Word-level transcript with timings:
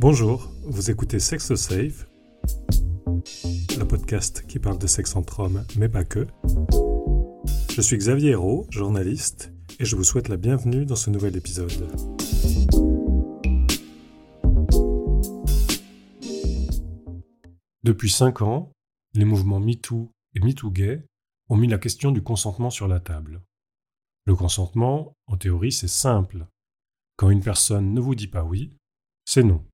Bonjour, 0.00 0.48
vous 0.62 0.92
écoutez 0.92 1.18
Sex 1.18 1.56
Safe, 1.56 2.08
le 3.76 3.82
podcast 3.82 4.46
qui 4.46 4.60
parle 4.60 4.78
de 4.78 4.86
sexe 4.86 5.16
entre 5.16 5.40
hommes, 5.40 5.64
mais 5.76 5.88
pas 5.88 6.04
que. 6.04 6.24
Je 7.74 7.80
suis 7.80 7.98
Xavier 7.98 8.30
Hérault, 8.30 8.68
journaliste, 8.70 9.52
et 9.80 9.84
je 9.84 9.96
vous 9.96 10.04
souhaite 10.04 10.28
la 10.28 10.36
bienvenue 10.36 10.86
dans 10.86 10.94
ce 10.94 11.10
nouvel 11.10 11.36
épisode. 11.36 11.72
Depuis 17.82 18.10
5 18.10 18.42
ans, 18.42 18.70
les 19.14 19.24
mouvements 19.24 19.58
MeToo 19.58 20.12
et 20.36 20.40
MeTooGay 20.40 21.04
ont 21.48 21.56
mis 21.56 21.66
la 21.66 21.78
question 21.78 22.12
du 22.12 22.22
consentement 22.22 22.70
sur 22.70 22.86
la 22.86 23.00
table. 23.00 23.42
Le 24.26 24.36
consentement, 24.36 25.16
en 25.26 25.36
théorie, 25.36 25.72
c'est 25.72 25.88
simple. 25.88 26.46
Quand 27.16 27.30
une 27.30 27.42
personne 27.42 27.92
ne 27.92 28.00
vous 28.00 28.14
dit 28.14 28.28
pas 28.28 28.44
oui, 28.44 28.76
c'est 29.24 29.42
non. 29.42 29.67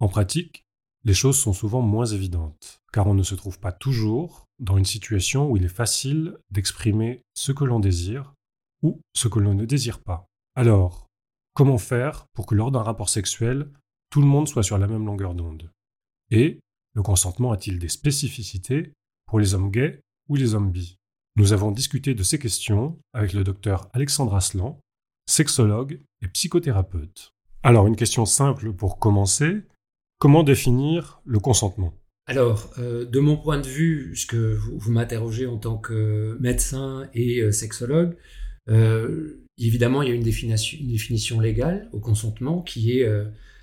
En 0.00 0.08
pratique, 0.08 0.64
les 1.04 1.14
choses 1.14 1.38
sont 1.38 1.52
souvent 1.52 1.82
moins 1.82 2.06
évidentes, 2.06 2.80
car 2.92 3.06
on 3.06 3.14
ne 3.14 3.22
se 3.22 3.34
trouve 3.34 3.58
pas 3.60 3.72
toujours 3.72 4.46
dans 4.58 4.76
une 4.76 4.84
situation 4.84 5.50
où 5.50 5.56
il 5.56 5.64
est 5.64 5.68
facile 5.68 6.38
d'exprimer 6.50 7.22
ce 7.34 7.52
que 7.52 7.64
l'on 7.64 7.80
désire 7.80 8.34
ou 8.82 9.00
ce 9.14 9.28
que 9.28 9.38
l'on 9.38 9.54
ne 9.54 9.64
désire 9.64 10.00
pas. 10.00 10.26
Alors, 10.54 11.06
comment 11.54 11.78
faire 11.78 12.26
pour 12.32 12.46
que 12.46 12.54
lors 12.54 12.70
d'un 12.70 12.82
rapport 12.82 13.08
sexuel, 13.08 13.70
tout 14.10 14.20
le 14.20 14.26
monde 14.26 14.48
soit 14.48 14.62
sur 14.62 14.78
la 14.78 14.86
même 14.86 15.06
longueur 15.06 15.34
d'onde? 15.34 15.70
Et 16.30 16.60
le 16.94 17.02
consentement 17.02 17.52
a-t-il 17.52 17.78
des 17.78 17.88
spécificités 17.88 18.92
pour 19.26 19.40
les 19.40 19.54
hommes 19.54 19.70
gays 19.70 20.00
ou 20.28 20.36
les 20.36 20.54
hommes 20.54 20.70
bi? 20.70 20.96
Nous 21.36 21.52
avons 21.52 21.72
discuté 21.72 22.14
de 22.14 22.22
ces 22.22 22.38
questions 22.38 22.98
avec 23.12 23.32
le 23.32 23.42
docteur 23.42 23.88
Alexandre 23.92 24.36
Aslan, 24.36 24.78
sexologue 25.26 26.00
et 26.22 26.28
psychothérapeute. 26.28 27.32
Alors, 27.62 27.86
une 27.86 27.96
question 27.96 28.24
simple 28.24 28.72
pour 28.72 28.98
commencer. 28.98 29.64
Comment 30.24 30.42
définir 30.42 31.20
le 31.26 31.38
consentement? 31.38 31.92
Alors, 32.24 32.70
euh, 32.78 33.04
de 33.04 33.20
mon 33.20 33.36
point 33.36 33.60
de 33.60 33.66
vue, 33.66 34.08
puisque 34.12 34.36
vous, 34.36 34.78
vous 34.78 34.90
m'interrogez 34.90 35.44
en 35.44 35.58
tant 35.58 35.76
que 35.76 36.38
médecin 36.40 37.10
et 37.12 37.42
euh, 37.42 37.52
sexologue, 37.52 38.16
euh, 38.70 39.44
évidemment, 39.58 40.00
il 40.00 40.08
y 40.08 40.12
a 40.12 40.14
une 40.14 40.22
définition, 40.22 41.40
légale 41.40 41.90
au 41.92 42.00
consentement 42.00 42.62
qui 42.62 42.98
est 42.98 43.06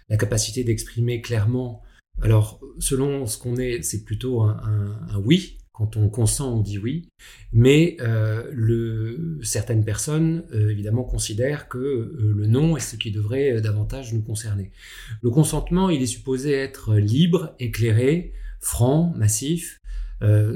la 0.08 0.18
capacité 0.18 0.64
d'exprimer 0.64 1.20
clairement. 1.20 1.82
Alors, 2.22 2.62
selon 2.78 3.26
ce 3.26 3.40
qu'on 3.40 3.58
est, 3.58 3.82
c'est 3.82 4.04
plutôt 4.04 4.42
un, 4.42 4.96
oui, 5.26 5.58
quand 5.82 5.98
on 5.98 6.10
consent, 6.10 6.54
on 6.54 6.60
dit 6.60 6.78
oui, 6.78 7.10
mais 7.54 7.98
euh, 8.02 9.40
certaines 9.42 9.84
personnes, 9.84 10.44
euh, 10.54 10.70
évidemment, 10.70 11.04
considèrent 11.04 11.68
que 11.68 11.80
euh, 11.80 12.34
le 12.38 12.46
non 12.46 12.78
est 12.78 12.82
ce 12.82 12.98
qui 12.98 13.10
devrait 13.10 13.60
davantage 13.62 14.14
nous 14.14 14.22
concerner. 14.22 14.70
Le 15.24 15.32
consentement, 15.32 15.90
il 15.90 16.04
est 16.04 16.08
supposé 16.08 16.54
être 16.54 16.98
libre, 16.98 17.56
éclairé, 17.60 18.34
franc, 18.60 19.12
massif. 19.18 19.82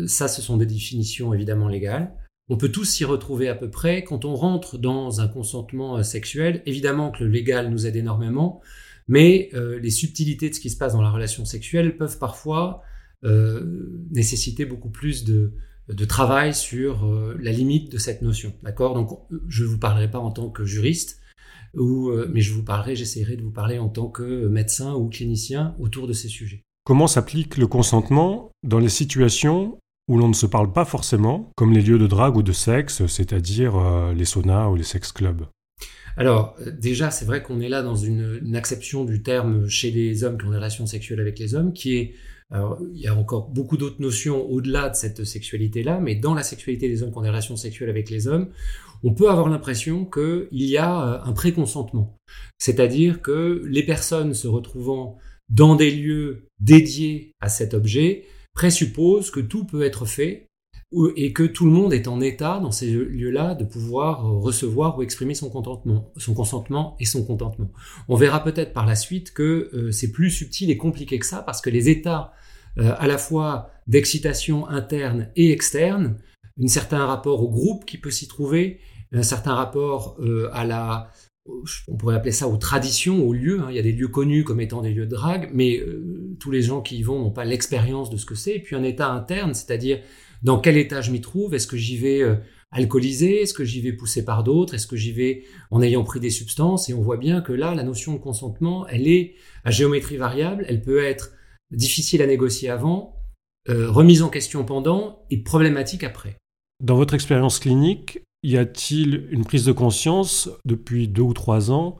ça, 0.05 0.27
ce 0.27 0.43
sont 0.43 0.57
des 0.57 0.67
définitions 0.67 1.33
évidemment 1.33 1.69
légales. 1.69 2.13
On 2.47 2.57
peut 2.57 2.69
tous 2.69 2.85
s'y 2.85 3.03
retrouver 3.03 3.49
à 3.49 3.55
peu 3.55 3.71
près. 3.71 4.03
Quand 4.03 4.25
on 4.25 4.35
rentre 4.35 4.77
dans 4.77 5.21
un 5.21 5.27
consentement 5.27 6.03
sexuel, 6.03 6.61
évidemment 6.67 7.09
que 7.09 7.23
le 7.23 7.31
légal 7.31 7.71
nous 7.71 7.87
aide 7.87 7.95
énormément, 7.95 8.61
mais 9.07 9.49
les 9.53 9.89
subtilités 9.89 10.51
de 10.51 10.53
ce 10.53 10.59
qui 10.59 10.69
se 10.69 10.77
passe 10.77 10.93
dans 10.93 11.01
la 11.01 11.09
relation 11.09 11.45
sexuelle 11.45 11.97
peuvent 11.97 12.19
parfois 12.19 12.83
euh, 13.25 14.05
nécessiter 14.11 14.65
beaucoup 14.65 14.89
plus 14.89 15.23
de, 15.23 15.53
de 15.89 16.05
travail 16.05 16.53
sur 16.53 17.05
euh, 17.05 17.35
la 17.39 17.51
limite 17.51 17.91
de 17.91 17.97
cette 17.97 18.21
notion. 18.21 18.53
D'accord? 18.61 18.93
Donc, 18.93 19.09
je 19.47 19.63
ne 19.63 19.69
vous 19.69 19.79
parlerai 19.79 20.11
pas 20.11 20.19
en 20.19 20.29
tant 20.29 20.49
que 20.49 20.63
juriste, 20.63 21.19
ou, 21.73 22.09
euh, 22.09 22.29
mais 22.31 22.41
je 22.41 22.53
vous 22.53 22.63
parlerai, 22.63 22.95
j'essaierai 22.95 23.35
de 23.35 23.41
vous 23.41 23.51
parler 23.51 23.79
en 23.79 23.89
tant 23.89 24.09
que 24.09 24.47
médecin 24.47 24.93
ou 24.93 25.09
clinicien 25.09 25.75
autour 25.79 26.07
de 26.07 26.13
ces 26.13 26.27
sujets. 26.27 26.61
Comment 26.85 27.07
s'applique 27.07 27.57
le 27.57 27.65
consentement 27.65 28.51
dans 28.63 28.77
les 28.77 28.89
situations 28.89 29.79
où 30.07 30.19
l'on 30.19 30.27
ne 30.27 30.33
se 30.33 30.45
parle 30.45 30.71
pas 30.71 30.85
forcément, 30.85 31.49
comme 31.55 31.73
les 31.73 31.81
lieux 31.81 31.97
de 31.97 32.05
drague 32.05 32.37
ou 32.37 32.43
de 32.43 32.51
sexe, 32.51 33.07
c'est-à-dire 33.07 34.13
les 34.13 34.25
saunas 34.25 34.67
ou 34.67 34.75
les 34.75 34.83
sex 34.83 35.11
clubs? 35.11 35.47
Alors, 36.15 36.55
déjà, 36.79 37.09
c'est 37.09 37.25
vrai 37.25 37.41
qu'on 37.41 37.59
est 37.59 37.69
là 37.69 37.81
dans 37.81 37.95
une, 37.95 38.39
une, 38.45 38.55
acception 38.55 39.03
du 39.03 39.23
terme 39.23 39.67
chez 39.67 39.89
les 39.89 40.23
hommes 40.23 40.37
qui 40.37 40.45
ont 40.45 40.51
des 40.51 40.57
relations 40.57 40.85
sexuelles 40.85 41.19
avec 41.19 41.39
les 41.39 41.55
hommes, 41.55 41.73
qui 41.73 41.97
est 41.97 42.13
alors, 42.51 42.79
il 42.93 43.01
y 43.01 43.07
a 43.07 43.15
encore 43.15 43.49
beaucoup 43.49 43.75
d'autres 43.75 44.01
notions 44.01 44.47
au-delà 44.47 44.89
de 44.89 44.95
cette 44.95 45.23
sexualité-là, 45.23 45.99
mais 45.99 46.15
dans 46.15 46.35
la 46.35 46.43
sexualité 46.43 46.87
des 46.87 47.01
hommes 47.01 47.11
qui 47.11 47.17
ont 47.17 47.23
des 47.23 47.29
relations 47.29 47.55
sexuelles 47.55 47.89
avec 47.89 48.09
les 48.09 48.27
hommes, 48.27 48.49
on 49.03 49.13
peut 49.13 49.29
avoir 49.29 49.49
l'impression 49.49 50.05
qu'il 50.05 50.47
y 50.51 50.77
a 50.77 51.15
euh, 51.15 51.19
un 51.23 51.33
préconsentement. 51.33 52.17
C'est-à-dire 52.59 53.21
que 53.21 53.63
les 53.65 53.83
personnes 53.83 54.33
se 54.33 54.47
retrouvant 54.47 55.17
dans 55.49 55.75
des 55.75 55.91
lieux 55.91 56.47
dédiés 56.59 57.33
à 57.39 57.49
cet 57.49 57.73
objet 57.73 58.25
présupposent 58.53 59.31
que 59.31 59.39
tout 59.39 59.65
peut 59.65 59.83
être 59.83 60.05
fait 60.05 60.44
et 61.15 61.33
que 61.33 61.43
tout 61.43 61.65
le 61.65 61.71
monde 61.71 61.93
est 61.93 62.07
en 62.07 62.21
état 62.21 62.59
dans 62.59 62.71
ces 62.71 62.87
lieux-là 62.87 63.55
de 63.55 63.65
pouvoir 63.65 64.23
recevoir 64.23 64.97
ou 64.97 65.01
exprimer 65.01 65.33
son 65.33 65.49
consentement 65.49 66.95
et 66.99 67.05
son 67.05 67.25
contentement. 67.25 67.69
On 68.07 68.15
verra 68.15 68.43
peut-être 68.43 68.73
par 68.73 68.85
la 68.85 68.95
suite 68.95 69.33
que 69.33 69.69
euh, 69.73 69.91
c'est 69.91 70.11
plus 70.11 70.29
subtil 70.29 70.71
et 70.71 70.77
compliqué 70.77 71.19
que 71.19 71.25
ça 71.25 71.41
parce 71.41 71.61
que 71.61 71.69
les 71.69 71.89
états 71.89 72.33
euh, 72.77 72.93
à 72.97 73.07
la 73.07 73.17
fois 73.17 73.69
d'excitation 73.87 74.67
interne 74.67 75.29
et 75.35 75.51
externe, 75.51 76.17
un 76.61 76.67
certain 76.67 77.05
rapport 77.05 77.41
au 77.41 77.49
groupe 77.49 77.85
qui 77.85 77.97
peut 77.97 78.11
s'y 78.11 78.27
trouver, 78.27 78.79
un 79.11 79.23
certain 79.23 79.53
rapport 79.53 80.17
euh, 80.19 80.49
à 80.53 80.65
la 80.65 81.11
on 81.87 81.95
pourrait 81.95 82.15
appeler 82.15 82.31
ça 82.31 82.47
aux 82.47 82.57
traditions, 82.57 83.23
aux 83.23 83.31
lieux. 83.31 83.59
Hein. 83.61 83.67
Il 83.69 83.75
y 83.75 83.79
a 83.79 83.83
des 83.83 83.91
lieux 83.91 84.07
connus 84.07 84.43
comme 84.43 84.59
étant 84.59 84.81
des 84.81 84.91
lieux 84.91 85.05
de 85.05 85.11
drague, 85.11 85.51
mais 85.53 85.79
tous 86.39 86.49
les 86.49 86.63
gens 86.63 86.81
qui 86.81 86.97
y 86.97 87.03
vont 87.03 87.19
n'ont 87.19 87.29
pas 87.29 87.45
l'expérience 87.45 88.09
de 88.09 88.17
ce 88.17 88.25
que 88.25 88.33
c'est. 88.33 88.55
Et 88.55 88.59
puis 88.59 88.75
un 88.75 88.81
état 88.81 89.11
interne, 89.11 89.53
c'est-à-dire 89.53 89.99
dans 90.43 90.59
quel 90.59 90.77
état 90.77 91.01
je 91.01 91.11
m'y 91.11 91.21
trouve? 91.21 91.53
Est-ce 91.53 91.67
que 91.67 91.77
j'y 91.77 91.97
vais 91.97 92.21
euh, 92.21 92.35
alcoolisé? 92.71 93.41
Est-ce 93.41 93.53
que 93.53 93.63
j'y 93.63 93.81
vais 93.81 93.93
poussé 93.93 94.25
par 94.25 94.43
d'autres? 94.43 94.73
Est-ce 94.73 94.87
que 94.87 94.95
j'y 94.95 95.11
vais 95.11 95.43
en 95.71 95.81
ayant 95.81 96.03
pris 96.03 96.19
des 96.19 96.29
substances? 96.29 96.89
Et 96.89 96.93
on 96.93 97.01
voit 97.01 97.17
bien 97.17 97.41
que 97.41 97.53
là, 97.53 97.73
la 97.73 97.83
notion 97.83 98.13
de 98.13 98.19
consentement, 98.19 98.87
elle 98.87 99.07
est 99.07 99.35
à 99.63 99.71
géométrie 99.71 100.17
variable, 100.17 100.65
elle 100.67 100.81
peut 100.81 101.03
être 101.03 101.31
difficile 101.71 102.21
à 102.21 102.27
négocier 102.27 102.69
avant, 102.69 103.15
euh, 103.69 103.89
remise 103.89 104.21
en 104.21 104.29
question 104.29 104.63
pendant 104.63 105.25
et 105.31 105.41
problématique 105.41 106.03
après. 106.03 106.37
Dans 106.83 106.95
votre 106.95 107.13
expérience 107.13 107.59
clinique, 107.59 108.19
y 108.43 108.57
a-t-il 108.57 109.27
une 109.31 109.45
prise 109.45 109.65
de 109.65 109.71
conscience 109.71 110.49
depuis 110.65 111.07
deux 111.07 111.23
ou 111.23 111.33
trois 111.33 111.71
ans 111.71 111.97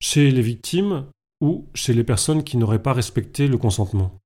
chez 0.00 0.30
les 0.30 0.42
victimes 0.42 1.06
ou 1.40 1.68
chez 1.74 1.92
les 1.92 2.04
personnes 2.04 2.44
qui 2.44 2.56
n'auraient 2.56 2.82
pas 2.82 2.92
respecté 2.92 3.48
le 3.48 3.58
consentement? 3.58 4.18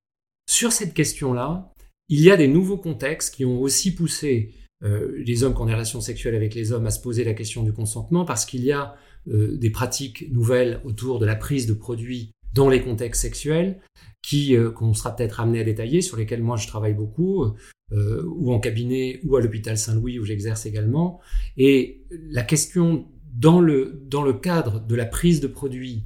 Sur 0.48 0.72
cette 0.72 0.92
question-là, 0.92 1.72
il 2.08 2.20
y 2.20 2.30
a 2.30 2.36
des 2.36 2.48
nouveaux 2.48 2.76
contextes 2.76 3.34
qui 3.34 3.44
ont 3.44 3.60
aussi 3.60 3.94
poussé 3.94 4.54
euh, 4.84 5.12
les 5.24 5.42
hommes 5.42 5.54
qui 5.54 5.60
ont 5.62 5.66
des 5.66 5.72
relations 5.72 6.00
sexuelles 6.00 6.34
avec 6.34 6.54
les 6.54 6.72
hommes 6.72 6.86
à 6.86 6.90
se 6.90 7.00
poser 7.00 7.24
la 7.24 7.32
question 7.32 7.62
du 7.62 7.72
consentement 7.72 8.24
parce 8.24 8.44
qu'il 8.44 8.62
y 8.62 8.72
a 8.72 8.94
euh, 9.28 9.56
des 9.56 9.70
pratiques 9.70 10.30
nouvelles 10.30 10.80
autour 10.84 11.18
de 11.18 11.24
la 11.24 11.34
prise 11.34 11.66
de 11.66 11.72
produits 11.72 12.32
dans 12.52 12.68
les 12.68 12.82
contextes 12.82 13.22
sexuels 13.22 13.80
qui 14.22 14.54
euh, 14.54 14.70
qu'on 14.70 14.92
sera 14.92 15.16
peut-être 15.16 15.40
amené 15.40 15.60
à 15.60 15.64
détailler 15.64 16.02
sur 16.02 16.18
lesquels 16.18 16.42
moi 16.42 16.56
je 16.56 16.66
travaille 16.66 16.94
beaucoup 16.94 17.46
ou 17.92 18.52
en 18.52 18.58
cabinet 18.58 19.20
ou 19.24 19.36
à 19.36 19.40
l'hôpital 19.40 19.78
Saint-Louis 19.78 20.18
où 20.18 20.24
j'exerce 20.24 20.66
également. 20.66 21.20
Et 21.56 22.02
la 22.10 22.42
question 22.42 23.06
dans 23.32 23.60
le 23.60 24.02
dans 24.08 24.22
le 24.22 24.32
cadre 24.32 24.80
de 24.80 24.94
la 24.96 25.06
prise 25.06 25.40
de 25.40 25.46
produits 25.46 26.02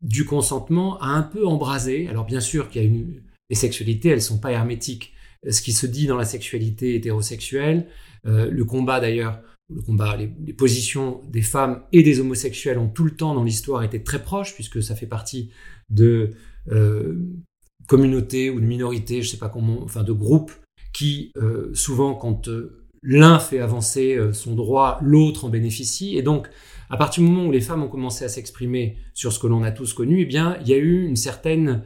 du 0.00 0.24
consentement 0.24 0.98
a 0.98 1.08
un 1.08 1.22
peu 1.22 1.46
embrasé. 1.46 2.08
Alors 2.08 2.24
bien 2.24 2.40
sûr 2.40 2.70
qu'il 2.70 2.82
y 2.82 2.86
a 2.86 2.88
une 2.88 3.20
les 3.50 3.56
sexualités, 3.56 4.08
elles 4.08 4.22
sont 4.22 4.38
pas 4.38 4.52
hermétiques. 4.52 5.14
Ce 5.48 5.62
qui 5.62 5.72
se 5.72 5.86
dit 5.86 6.06
dans 6.06 6.16
la 6.16 6.24
sexualité 6.24 6.94
hétérosexuelle, 6.94 7.86
euh, 8.26 8.50
le 8.50 8.64
combat 8.64 9.00
d'ailleurs, 9.00 9.40
le 9.72 9.82
combat, 9.82 10.16
les, 10.16 10.52
positions 10.52 11.20
des 11.28 11.42
femmes 11.42 11.82
et 11.92 12.02
des 12.02 12.20
homosexuels 12.20 12.78
ont 12.78 12.88
tout 12.88 13.04
le 13.04 13.12
temps 13.12 13.34
dans 13.34 13.44
l'histoire 13.44 13.82
été 13.82 14.02
très 14.02 14.22
proches, 14.22 14.54
puisque 14.54 14.82
ça 14.82 14.94
fait 14.94 15.06
partie 15.06 15.50
de 15.90 16.30
euh, 16.70 17.16
communautés 17.86 18.50
ou 18.50 18.60
de 18.60 18.64
minorités, 18.64 19.22
je 19.22 19.28
sais 19.28 19.36
pas 19.36 19.48
comment, 19.48 19.82
enfin 19.82 20.02
de 20.02 20.12
groupes 20.12 20.52
qui 20.92 21.30
euh, 21.36 21.70
souvent 21.74 22.14
quand 22.14 22.48
l'un 23.02 23.38
fait 23.38 23.60
avancer 23.60 24.18
son 24.32 24.54
droit, 24.54 24.98
l'autre 25.02 25.44
en 25.44 25.48
bénéficie. 25.48 26.16
Et 26.16 26.22
donc, 26.22 26.48
à 26.90 26.96
partir 26.96 27.22
du 27.22 27.30
moment 27.30 27.46
où 27.46 27.52
les 27.52 27.60
femmes 27.60 27.82
ont 27.82 27.88
commencé 27.88 28.24
à 28.24 28.28
s'exprimer 28.28 28.96
sur 29.14 29.32
ce 29.32 29.38
que 29.38 29.46
l'on 29.46 29.62
a 29.62 29.70
tous 29.70 29.92
connu, 29.92 30.22
eh 30.22 30.24
bien, 30.24 30.56
il 30.62 30.68
y 30.68 30.74
a 30.74 30.78
eu 30.78 31.04
une 31.04 31.14
certaine 31.14 31.82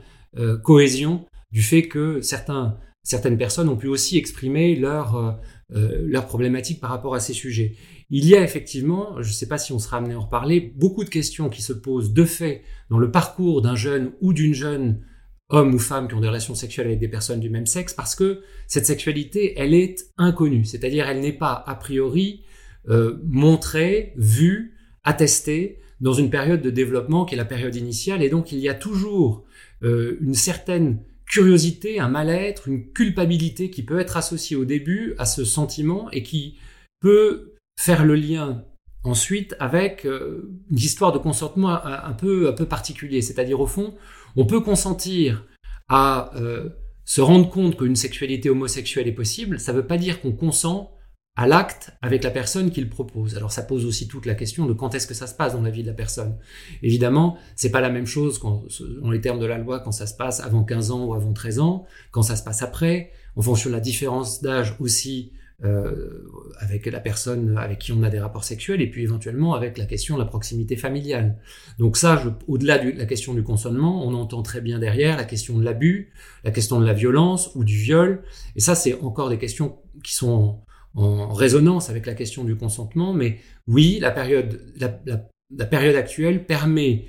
cohésion 0.62 1.26
du 1.52 1.62
fait 1.62 1.88
que 1.88 2.20
certains, 2.20 2.78
certaines 3.02 3.38
personnes 3.38 3.68
ont 3.68 3.76
pu 3.76 3.88
aussi 3.88 4.18
exprimer 4.18 4.76
leur, 4.76 5.16
euh, 5.16 5.32
euh, 5.72 6.02
leur 6.06 6.26
problématique 6.26 6.80
par 6.80 6.90
rapport 6.90 7.14
à 7.14 7.20
ces 7.20 7.32
sujets. 7.32 7.74
Il 8.10 8.26
y 8.26 8.36
a 8.36 8.42
effectivement, 8.42 9.20
je 9.22 9.28
ne 9.28 9.32
sais 9.32 9.46
pas 9.46 9.58
si 9.58 9.72
on 9.72 9.78
sera 9.78 9.98
amené 9.98 10.14
à 10.14 10.18
en 10.18 10.22
reparler, 10.22 10.72
beaucoup 10.76 11.04
de 11.04 11.10
questions 11.10 11.48
qui 11.48 11.62
se 11.62 11.72
posent 11.72 12.12
de 12.12 12.24
fait 12.24 12.62
dans 12.88 12.98
le 12.98 13.10
parcours 13.10 13.62
d'un 13.62 13.76
jeune 13.76 14.12
ou 14.20 14.32
d'une 14.32 14.54
jeune 14.54 15.00
homme 15.48 15.74
ou 15.74 15.78
femme 15.78 16.08
qui 16.08 16.14
ont 16.14 16.20
des 16.20 16.28
relations 16.28 16.54
sexuelles 16.54 16.86
avec 16.86 17.00
des 17.00 17.08
personnes 17.08 17.40
du 17.40 17.50
même 17.50 17.66
sexe 17.66 17.92
parce 17.92 18.14
que 18.14 18.42
cette 18.66 18.86
sexualité, 18.86 19.54
elle 19.56 19.74
est 19.74 20.10
inconnue, 20.16 20.64
c'est-à-dire 20.64 21.08
elle 21.08 21.20
n'est 21.20 21.32
pas 21.32 21.64
a 21.66 21.74
priori 21.74 22.44
euh, 22.88 23.18
montrée, 23.24 24.12
vue, 24.16 24.76
attestée 25.04 25.78
dans 26.00 26.12
une 26.12 26.30
période 26.30 26.62
de 26.62 26.70
développement 26.70 27.24
qui 27.24 27.34
est 27.34 27.38
la 27.38 27.44
période 27.44 27.76
initiale, 27.76 28.22
et 28.22 28.30
donc 28.30 28.52
il 28.52 28.58
y 28.58 28.68
a 28.68 28.74
toujours 28.74 29.44
euh, 29.82 30.16
une 30.20 30.34
certaine 30.34 31.00
curiosité, 31.30 32.00
un 32.00 32.08
mal-être, 32.08 32.66
une 32.66 32.90
culpabilité 32.92 33.70
qui 33.70 33.84
peut 33.84 34.00
être 34.00 34.16
associée 34.16 34.56
au 34.56 34.64
début 34.64 35.14
à 35.18 35.24
ce 35.24 35.44
sentiment 35.44 36.10
et 36.10 36.22
qui 36.22 36.58
peut 37.00 37.54
faire 37.78 38.04
le 38.04 38.16
lien 38.16 38.64
ensuite 39.04 39.54
avec 39.60 40.04
euh, 40.04 40.50
une 40.70 40.76
histoire 40.76 41.12
de 41.12 41.18
consentement 41.18 41.70
un, 41.70 42.12
peu, 42.12 42.48
un 42.48 42.52
peu 42.52 42.66
particulier. 42.66 43.22
C'est-à-dire 43.22 43.60
au 43.60 43.66
fond, 43.66 43.94
on 44.36 44.44
peut 44.44 44.60
consentir 44.60 45.46
à 45.88 46.32
euh, 46.36 46.68
se 47.04 47.20
rendre 47.20 47.48
compte 47.48 47.78
qu'une 47.78 47.96
sexualité 47.96 48.50
homosexuelle 48.50 49.06
est 49.08 49.12
possible. 49.12 49.60
Ça 49.60 49.72
ne 49.72 49.78
veut 49.78 49.86
pas 49.86 49.98
dire 49.98 50.20
qu'on 50.20 50.32
consent 50.32 50.92
à 51.40 51.46
l'acte 51.46 51.92
avec 52.02 52.22
la 52.22 52.30
personne 52.30 52.70
qui 52.70 52.82
le 52.82 52.90
propose. 52.90 53.34
Alors 53.34 53.50
ça 53.50 53.62
pose 53.62 53.86
aussi 53.86 54.06
toute 54.06 54.26
la 54.26 54.34
question 54.34 54.66
de 54.66 54.74
quand 54.74 54.94
est-ce 54.94 55.06
que 55.06 55.14
ça 55.14 55.26
se 55.26 55.34
passe 55.34 55.54
dans 55.54 55.62
la 55.62 55.70
vie 55.70 55.80
de 55.80 55.88
la 55.88 55.94
personne. 55.94 56.36
Évidemment, 56.82 57.38
c'est 57.56 57.70
pas 57.70 57.80
la 57.80 57.88
même 57.88 58.04
chose 58.04 58.38
quand, 58.38 58.64
dans 59.00 59.10
les 59.10 59.22
termes 59.22 59.40
de 59.40 59.46
la 59.46 59.56
loi 59.56 59.80
quand 59.80 59.90
ça 59.90 60.06
se 60.06 60.14
passe 60.14 60.40
avant 60.40 60.64
15 60.64 60.90
ans 60.90 61.06
ou 61.06 61.14
avant 61.14 61.32
13 61.32 61.60
ans, 61.60 61.86
quand 62.10 62.20
ça 62.20 62.36
se 62.36 62.44
passe 62.44 62.60
après, 62.60 63.12
en 63.36 63.40
fonction 63.40 63.70
de 63.70 63.74
la 63.74 63.80
différence 63.80 64.42
d'âge 64.42 64.76
aussi 64.80 65.32
euh, 65.64 66.28
avec 66.58 66.84
la 66.84 67.00
personne 67.00 67.56
avec 67.56 67.78
qui 67.78 67.92
on 67.92 68.02
a 68.02 68.10
des 68.10 68.20
rapports 68.20 68.44
sexuels 68.44 68.82
et 68.82 68.90
puis 68.90 69.02
éventuellement 69.02 69.54
avec 69.54 69.78
la 69.78 69.86
question 69.86 70.16
de 70.16 70.20
la 70.20 70.26
proximité 70.26 70.76
familiale. 70.76 71.38
Donc 71.78 71.96
ça, 71.96 72.22
au-delà 72.48 72.76
de 72.76 72.90
la 72.90 73.06
question 73.06 73.32
du 73.32 73.42
consentement, 73.42 74.06
on 74.06 74.12
entend 74.12 74.42
très 74.42 74.60
bien 74.60 74.78
derrière 74.78 75.16
la 75.16 75.24
question 75.24 75.56
de 75.56 75.64
l'abus, 75.64 76.12
la 76.44 76.50
question 76.50 76.78
de 76.78 76.84
la 76.84 76.92
violence 76.92 77.50
ou 77.54 77.64
du 77.64 77.78
viol. 77.78 78.24
Et 78.56 78.60
ça, 78.60 78.74
c'est 78.74 79.00
encore 79.00 79.30
des 79.30 79.38
questions 79.38 79.78
qui 80.04 80.14
sont 80.14 80.60
en 80.94 81.32
résonance 81.32 81.90
avec 81.90 82.06
la 82.06 82.14
question 82.14 82.44
du 82.44 82.56
consentement, 82.56 83.12
mais 83.12 83.38
oui, 83.66 83.98
la 84.00 84.10
période, 84.10 84.60
la, 84.76 85.66
période 85.66 85.94
actuelle 85.94 86.46
permet 86.46 87.06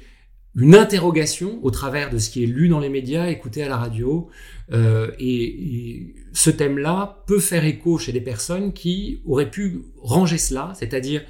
une 0.55 0.75
interrogation 0.75 1.59
au 1.63 1.71
travers 1.71 2.09
de 2.09 2.17
ce 2.17 2.29
qui 2.29 2.43
est 2.43 2.47
lu 2.47 2.67
dans 2.67 2.79
les 2.79 2.89
médias, 2.89 3.29
écouté 3.29 3.63
à 3.63 3.69
la 3.69 3.77
radio, 3.77 4.29
euh, 4.71 5.11
et, 5.19 6.15
ce 6.33 6.49
thème-là 6.49 7.23
peut 7.27 7.39
faire 7.39 7.65
écho 7.65 7.97
chez 7.97 8.13
des 8.13 8.21
personnes 8.21 8.71
qui 8.71 9.21
auraient 9.25 9.51
pu 9.51 9.81
ranger 9.97 10.37
cela, 10.37 10.71
c'est-à-dire 10.75 11.23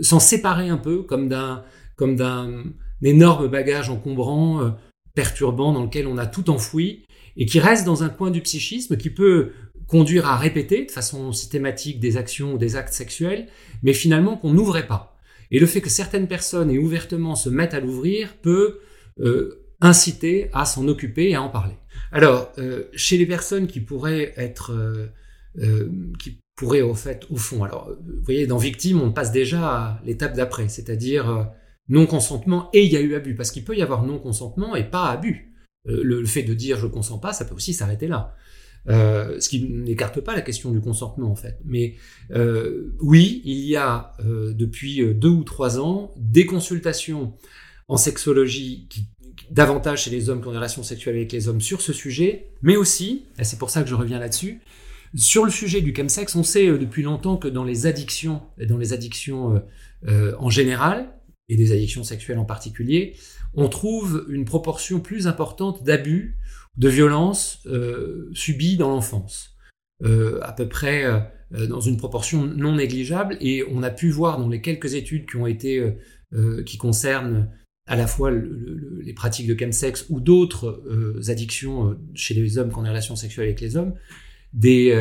s'en 0.00 0.20
séparer 0.20 0.68
un 0.68 0.78
peu 0.78 1.02
comme 1.02 1.28
d'un 1.28 1.64
comme 1.96 2.16
d'un 2.16 2.64
énorme 3.02 3.48
bagage 3.48 3.90
encombrant, 3.90 4.62
euh, 4.62 4.70
perturbant 5.14 5.72
dans 5.72 5.82
lequel 5.82 6.06
on 6.06 6.16
a 6.16 6.26
tout 6.26 6.48
enfoui 6.48 7.04
et 7.36 7.44
qui 7.44 7.60
reste 7.60 7.84
dans 7.84 8.02
un 8.02 8.08
coin 8.08 8.30
du 8.30 8.40
psychisme 8.40 8.96
qui 8.96 9.10
peut 9.10 9.50
conduire 9.88 10.26
à 10.26 10.36
répéter 10.36 10.84
de 10.84 10.90
façon 10.90 11.32
systématique 11.32 11.98
des 11.98 12.16
actions 12.16 12.54
ou 12.54 12.58
des 12.58 12.76
actes 12.76 12.92
sexuels, 12.92 13.48
mais 13.82 13.94
finalement 13.94 14.36
qu'on 14.36 14.52
n'ouvrait 14.52 14.86
pas. 14.86 15.16
Et 15.50 15.58
le 15.58 15.66
fait 15.66 15.80
que 15.80 15.88
certaines 15.88 16.28
personnes 16.28 16.70
et 16.70 16.78
ouvertement 16.78 17.34
se 17.34 17.48
mettent 17.48 17.74
à 17.74 17.80
l'ouvrir 17.80 18.36
peut 18.36 18.80
euh, 19.20 19.64
inciter 19.80 20.50
à 20.52 20.66
s'en 20.66 20.86
occuper 20.88 21.30
et 21.30 21.34
à 21.34 21.42
en 21.42 21.48
parler. 21.48 21.74
Alors, 22.12 22.52
euh, 22.58 22.84
chez 22.92 23.16
les 23.16 23.26
personnes 23.26 23.66
qui 23.66 23.80
pourraient 23.80 24.34
être, 24.36 24.72
euh, 25.56 25.88
qui 26.18 26.40
pourraient 26.54 26.82
au 26.82 26.94
fait, 26.94 27.26
au 27.30 27.36
fond, 27.36 27.64
alors, 27.64 27.90
vous 27.90 28.24
voyez, 28.24 28.46
dans 28.46 28.58
victime, 28.58 29.00
on 29.00 29.10
passe 29.10 29.32
déjà 29.32 29.68
à 29.68 30.02
l'étape 30.04 30.36
d'après, 30.36 30.68
c'est-à-dire 30.68 31.48
non 31.88 32.06
consentement 32.06 32.68
et 32.74 32.84
il 32.84 32.92
y 32.92 32.96
a 32.96 33.00
eu 33.00 33.14
abus, 33.14 33.34
parce 33.34 33.50
qu'il 33.50 33.64
peut 33.64 33.76
y 33.76 33.82
avoir 33.82 34.02
non 34.02 34.18
consentement 34.18 34.76
et 34.76 34.84
pas 34.84 35.08
abus. 35.08 35.54
le 35.86 36.24
fait 36.26 36.42
de 36.42 36.52
dire 36.52 36.76
je 36.78 36.86
consens 36.86 37.20
pas, 37.20 37.32
ça 37.32 37.44
peut 37.46 37.54
aussi 37.54 37.72
s'arrêter 37.72 38.08
là. 38.08 38.34
Euh, 38.88 39.38
ce 39.38 39.48
qui 39.50 39.64
n'écarte 39.64 40.20
pas 40.20 40.34
la 40.34 40.40
question 40.40 40.70
du 40.70 40.80
consentement 40.80 41.30
en 41.30 41.36
fait. 41.36 41.58
Mais 41.64 41.96
euh, 42.30 42.94
oui, 43.00 43.42
il 43.44 43.58
y 43.58 43.76
a 43.76 44.12
euh, 44.24 44.54
depuis 44.54 45.14
deux 45.14 45.28
ou 45.28 45.44
trois 45.44 45.78
ans 45.78 46.14
des 46.16 46.46
consultations 46.46 47.34
en 47.88 47.96
sexologie 47.96 48.88
davantage 49.50 50.04
chez 50.04 50.10
les 50.10 50.30
hommes 50.30 50.40
qui 50.40 50.48
ont 50.48 50.52
des 50.52 50.56
relations 50.56 50.82
sexuelles 50.82 51.16
avec 51.16 51.32
les 51.32 51.48
hommes 51.48 51.60
sur 51.60 51.80
ce 51.80 51.92
sujet, 51.92 52.50
mais 52.62 52.76
aussi, 52.76 53.26
et 53.38 53.44
c'est 53.44 53.58
pour 53.58 53.70
ça 53.70 53.82
que 53.82 53.88
je 53.88 53.94
reviens 53.94 54.18
là-dessus, 54.18 54.60
sur 55.14 55.44
le 55.44 55.50
sujet 55.50 55.80
du 55.80 55.94
chemsex, 55.94 56.34
on 56.34 56.42
sait 56.42 56.66
depuis 56.66 57.02
longtemps 57.02 57.38
que 57.38 57.48
dans 57.48 57.64
les 57.64 57.86
addictions, 57.86 58.42
dans 58.68 58.76
les 58.76 58.92
addictions 58.92 59.62
en 60.06 60.50
général, 60.50 61.14
et 61.48 61.56
des 61.56 61.72
addictions 61.72 62.04
sexuelles 62.04 62.38
en 62.38 62.44
particulier, 62.44 63.16
on 63.54 63.68
trouve 63.68 64.26
une 64.28 64.44
proportion 64.44 65.00
plus 65.00 65.26
importante 65.26 65.82
d'abus 65.82 66.36
de 66.78 66.88
violences 66.88 67.60
euh, 67.66 68.30
subies 68.32 68.76
dans 68.76 68.88
l'enfance, 68.88 69.56
euh, 70.04 70.38
à 70.42 70.52
peu 70.52 70.68
près 70.68 71.04
euh, 71.04 71.66
dans 71.66 71.80
une 71.80 71.96
proportion 71.96 72.46
non 72.46 72.76
négligeable. 72.76 73.36
Et 73.40 73.64
on 73.68 73.82
a 73.82 73.90
pu 73.90 74.10
voir 74.10 74.38
dans 74.38 74.48
les 74.48 74.62
quelques 74.62 74.94
études 74.94 75.28
qui 75.28 75.36
ont 75.36 75.46
été 75.46 75.94
qui 76.66 76.76
concernent 76.76 77.48
à 77.86 77.96
la 77.96 78.06
fois 78.06 78.30
les 78.30 79.14
pratiques 79.14 79.46
de 79.46 79.58
chemsex 79.58 80.04
ou 80.10 80.20
d'autres 80.20 80.84
addictions 81.28 81.98
chez 82.12 82.34
les 82.34 82.58
hommes 82.58 82.68
des 82.68 82.74
relations 82.74 83.16
sexuelles 83.16 83.46
avec 83.46 83.62
les 83.62 83.78
hommes, 83.78 83.94
des, 84.52 84.94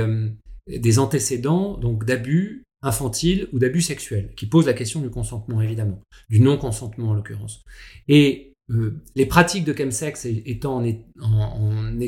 des 0.68 1.00
antécédents 1.00 1.78
donc 1.78 2.06
d'abus 2.06 2.64
infantiles 2.82 3.50
ou 3.52 3.60
d'abus 3.60 3.82
sexuels, 3.82 4.32
qui 4.38 4.46
posent 4.46 4.68
la 4.68 4.74
question 4.74 5.02
du 5.02 5.10
consentement 5.10 5.62
évidemment, 5.62 6.02
du 6.30 6.40
non-consentement 6.40 7.10
en 7.10 7.14
l'occurrence. 7.14 7.66
Et 8.08 8.47
euh, 8.70 9.02
les 9.16 9.26
pratiques 9.26 9.64
de 9.64 9.74
chemsex 9.74 10.26
étant 10.26 10.84
en, 11.22 12.00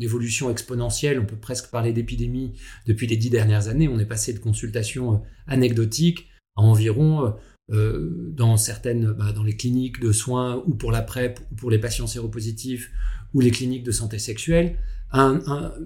évolution 0.00 0.50
exponentielle, 0.50 1.20
on 1.20 1.26
peut 1.26 1.36
presque 1.36 1.70
parler 1.70 1.92
d'épidémie 1.92 2.54
depuis 2.86 3.06
les 3.06 3.16
dix 3.16 3.28
dernières 3.28 3.68
années. 3.68 3.88
On 3.88 3.98
est 3.98 4.06
passé 4.06 4.32
de 4.32 4.38
consultations 4.38 5.14
euh, 5.14 5.18
anecdotiques 5.46 6.28
à 6.56 6.62
environ, 6.62 7.34
euh, 7.70 8.32
dans 8.34 8.56
certaines, 8.56 9.12
bah, 9.12 9.32
dans 9.32 9.44
les 9.44 9.56
cliniques 9.56 10.00
de 10.00 10.10
soins 10.10 10.62
ou 10.66 10.74
pour 10.74 10.90
la 10.90 11.02
PrEP 11.02 11.38
ou 11.52 11.54
pour 11.54 11.70
les 11.70 11.78
patients 11.78 12.06
séropositifs 12.06 12.90
ou 13.34 13.40
les 13.40 13.50
cliniques 13.50 13.84
de 13.84 13.92
santé 13.92 14.18
sexuelle, 14.18 14.76
un, 15.12 15.40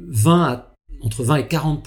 20 0.08 0.66
entre 1.02 1.24
20 1.24 1.36
et 1.36 1.48
40 1.48 1.86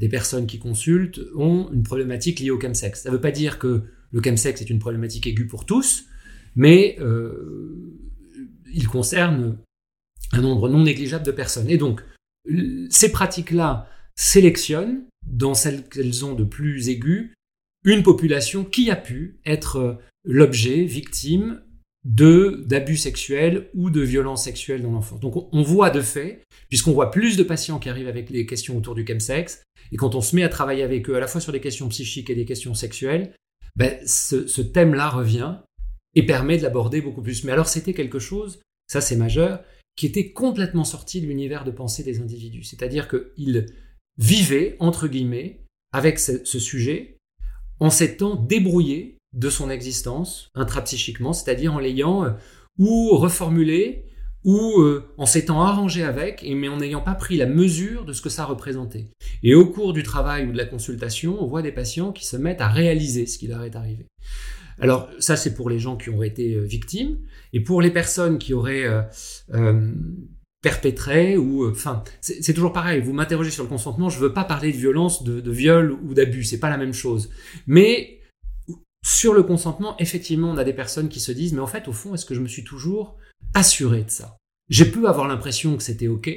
des 0.00 0.08
personnes 0.08 0.46
qui 0.46 0.58
consultent 0.58 1.20
ont 1.36 1.70
une 1.72 1.82
problématique 1.82 2.40
liée 2.40 2.50
au 2.50 2.58
chemsex. 2.58 3.02
Ça 3.02 3.10
ne 3.10 3.14
veut 3.14 3.20
pas 3.20 3.30
dire 3.30 3.58
que 3.58 3.82
le 4.10 4.22
chemsex 4.22 4.60
est 4.60 4.70
une 4.70 4.80
problématique 4.80 5.26
aiguë 5.26 5.46
pour 5.46 5.66
tous, 5.66 6.06
mais 6.54 6.96
euh, 7.00 7.98
il 8.72 8.86
concerne 8.88 9.58
un 10.32 10.40
nombre 10.40 10.68
non 10.68 10.82
négligeable 10.82 11.24
de 11.24 11.32
personnes. 11.32 11.70
Et 11.70 11.78
donc, 11.78 12.02
ces 12.90 13.12
pratiques-là 13.12 13.88
sélectionnent, 14.16 15.04
dans 15.26 15.54
celles 15.54 15.88
qu'elles 15.88 16.24
ont 16.24 16.34
de 16.34 16.44
plus 16.44 16.88
aiguës, 16.88 17.30
une 17.84 18.02
population 18.02 18.64
qui 18.64 18.90
a 18.90 18.96
pu 18.96 19.38
être 19.44 19.98
l'objet, 20.24 20.84
victime 20.84 21.62
de 22.04 22.64
d'abus 22.66 22.96
sexuels 22.96 23.68
ou 23.74 23.88
de 23.90 24.00
violences 24.00 24.44
sexuelles 24.44 24.82
dans 24.82 24.90
l'enfance. 24.90 25.20
Donc 25.20 25.48
on 25.52 25.62
voit 25.62 25.90
de 25.90 26.00
fait, 26.00 26.42
puisqu'on 26.68 26.92
voit 26.92 27.10
plus 27.10 27.36
de 27.36 27.44
patients 27.44 27.78
qui 27.78 27.88
arrivent 27.88 28.08
avec 28.08 28.30
des 28.30 28.44
questions 28.44 28.76
autour 28.76 28.94
du 28.94 29.06
chemsex, 29.06 29.62
et 29.92 29.96
quand 29.96 30.14
on 30.14 30.20
se 30.20 30.34
met 30.34 30.42
à 30.42 30.48
travailler 30.48 30.82
avec 30.82 31.08
eux 31.08 31.16
à 31.16 31.20
la 31.20 31.28
fois 31.28 31.40
sur 31.40 31.52
des 31.52 31.60
questions 31.60 31.88
psychiques 31.88 32.30
et 32.30 32.34
des 32.34 32.44
questions 32.44 32.74
sexuelles, 32.74 33.34
ben, 33.76 33.96
ce 34.04 34.60
thème-là 34.60 35.08
revient 35.08 35.56
et 36.14 36.26
permet 36.26 36.58
de 36.58 36.62
l'aborder 36.62 37.00
beaucoup 37.00 37.22
plus. 37.22 37.44
Mais 37.44 37.52
alors 37.52 37.68
c'était 37.68 37.94
quelque 37.94 38.18
chose, 38.18 38.60
ça 38.86 39.00
c'est 39.00 39.16
majeur, 39.16 39.62
qui 39.96 40.06
était 40.06 40.32
complètement 40.32 40.84
sorti 40.84 41.20
de 41.20 41.26
l'univers 41.26 41.64
de 41.64 41.70
pensée 41.70 42.02
des 42.02 42.20
individus. 42.20 42.64
C'est-à-dire 42.64 43.08
qu'il 43.08 43.66
vivait, 44.18 44.76
entre 44.80 45.08
guillemets, 45.08 45.64
avec 45.92 46.18
ce, 46.18 46.44
sujet, 46.44 47.18
en 47.80 47.90
s'étant 47.90 48.36
débrouillé 48.36 49.18
de 49.34 49.50
son 49.50 49.70
existence 49.70 50.50
intrapsychiquement, 50.54 51.32
c'est-à-dire 51.32 51.74
en 51.74 51.78
l'ayant 51.78 52.24
euh, 52.24 52.30
ou 52.78 53.10
reformulé, 53.16 54.06
ou 54.44 54.80
euh, 54.80 55.12
en 55.18 55.26
s'étant 55.26 55.62
arrangé 55.62 56.02
avec, 56.02 56.42
mais 56.42 56.68
en 56.68 56.78
n'ayant 56.78 57.00
pas 57.00 57.14
pris 57.14 57.36
la 57.36 57.46
mesure 57.46 58.04
de 58.04 58.12
ce 58.12 58.22
que 58.22 58.28
ça 58.28 58.44
représentait. 58.44 59.10
Et 59.42 59.54
au 59.54 59.66
cours 59.66 59.92
du 59.92 60.02
travail 60.02 60.46
ou 60.46 60.52
de 60.52 60.56
la 60.56 60.64
consultation, 60.64 61.36
on 61.40 61.46
voit 61.46 61.62
des 61.62 61.72
patients 61.72 62.12
qui 62.12 62.26
se 62.26 62.36
mettent 62.36 62.60
à 62.60 62.68
réaliser 62.68 63.26
ce 63.26 63.38
qui 63.38 63.46
leur 63.46 63.62
est 63.62 63.76
arrivé. 63.76 64.06
Alors 64.80 65.08
ça, 65.18 65.36
c'est 65.36 65.54
pour 65.54 65.70
les 65.70 65.78
gens 65.78 65.96
qui 65.96 66.10
ont 66.10 66.22
été 66.22 66.54
euh, 66.54 66.62
victimes. 66.62 67.18
Et 67.52 67.60
pour 67.60 67.82
les 67.82 67.90
personnes 67.90 68.38
qui 68.38 68.54
auraient 68.54 68.84
euh, 68.84 69.02
euh, 69.54 69.92
perpétré 70.62 71.36
ou... 71.36 71.68
Enfin, 71.70 72.02
c'est 72.20 72.54
toujours 72.54 72.72
pareil. 72.72 73.00
Vous 73.00 73.12
m'interrogez 73.12 73.50
sur 73.50 73.64
le 73.64 73.68
consentement, 73.68 74.08
je 74.08 74.16
ne 74.18 74.22
veux 74.22 74.32
pas 74.32 74.44
parler 74.44 74.72
de 74.72 74.76
violence, 74.76 75.22
de, 75.24 75.50
viol 75.50 75.92
ou 75.92 76.14
d'abus. 76.14 76.44
C'est 76.44 76.60
pas 76.60 76.70
la 76.70 76.78
même 76.78 76.94
chose. 76.94 77.30
Mais 77.66 78.20
sur 79.04 79.34
le 79.34 79.42
consentement, 79.42 79.96
effectivement, 79.98 80.50
on 80.50 80.56
a 80.56 80.64
des 80.64 80.72
personnes 80.72 81.08
qui 81.08 81.20
se 81.20 81.32
disent, 81.32 81.52
mais 81.52 81.60
en 81.60 81.66
fait, 81.66 81.88
au 81.88 81.92
fond, 81.92 82.14
est-ce 82.14 82.24
que 82.24 82.34
je 82.34 82.40
me 82.40 82.48
suis 82.48 82.64
toujours 82.64 83.16
assuré 83.54 84.04
de 84.04 84.10
ça? 84.10 84.36
J'ai 84.68 84.90
pu 84.90 85.06
avoir 85.06 85.26
l'impression 85.26 85.76
que 85.76 85.82
c'était 85.82 86.08
OK, 86.08 86.30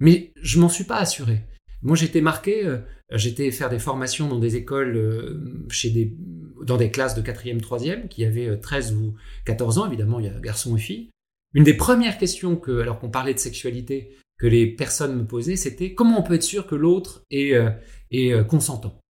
mais 0.00 0.32
je 0.40 0.58
m'en 0.58 0.70
suis 0.70 0.84
pas 0.84 0.96
assuré. 0.96 1.44
Moi, 1.82 1.96
j'étais 1.96 2.20
marqué, 2.20 2.78
j'étais 3.12 3.50
faire 3.50 3.70
des 3.70 3.78
formations 3.78 4.28
dans 4.28 4.38
des 4.38 4.56
écoles, 4.56 5.66
chez 5.70 5.90
des, 5.90 6.16
dans 6.64 6.76
des 6.76 6.90
classes 6.90 7.14
de 7.14 7.22
4e, 7.22 7.60
3e, 7.60 8.08
qui 8.08 8.24
avaient 8.24 8.58
13 8.58 8.92
euh, 8.92 8.96
ou 8.96 9.14
14 9.44 9.78
ans, 9.78 9.86
évidemment, 9.86 10.20
il 10.20 10.26
y 10.26 10.28
a 10.28 10.40
garçons 10.40 10.76
et 10.76 10.80
filles. 10.80 11.10
Une 11.54 11.64
des 11.64 11.74
premières 11.74 12.18
questions 12.18 12.56
que, 12.56 12.80
alors 12.80 12.98
qu'on 12.98 13.10
parlait 13.10 13.34
de 13.34 13.38
sexualité, 13.38 14.16
que 14.38 14.46
les 14.46 14.66
personnes 14.66 15.16
me 15.16 15.26
posaient, 15.26 15.56
c'était 15.56 15.94
comment 15.94 16.20
on 16.20 16.22
peut 16.22 16.34
être 16.34 16.42
sûr 16.42 16.66
que 16.66 16.74
l'autre 16.74 17.22
est, 17.30 17.54
euh, 17.54 17.70
est 18.10 18.32
euh, 18.32 18.44
consentant? 18.44 19.00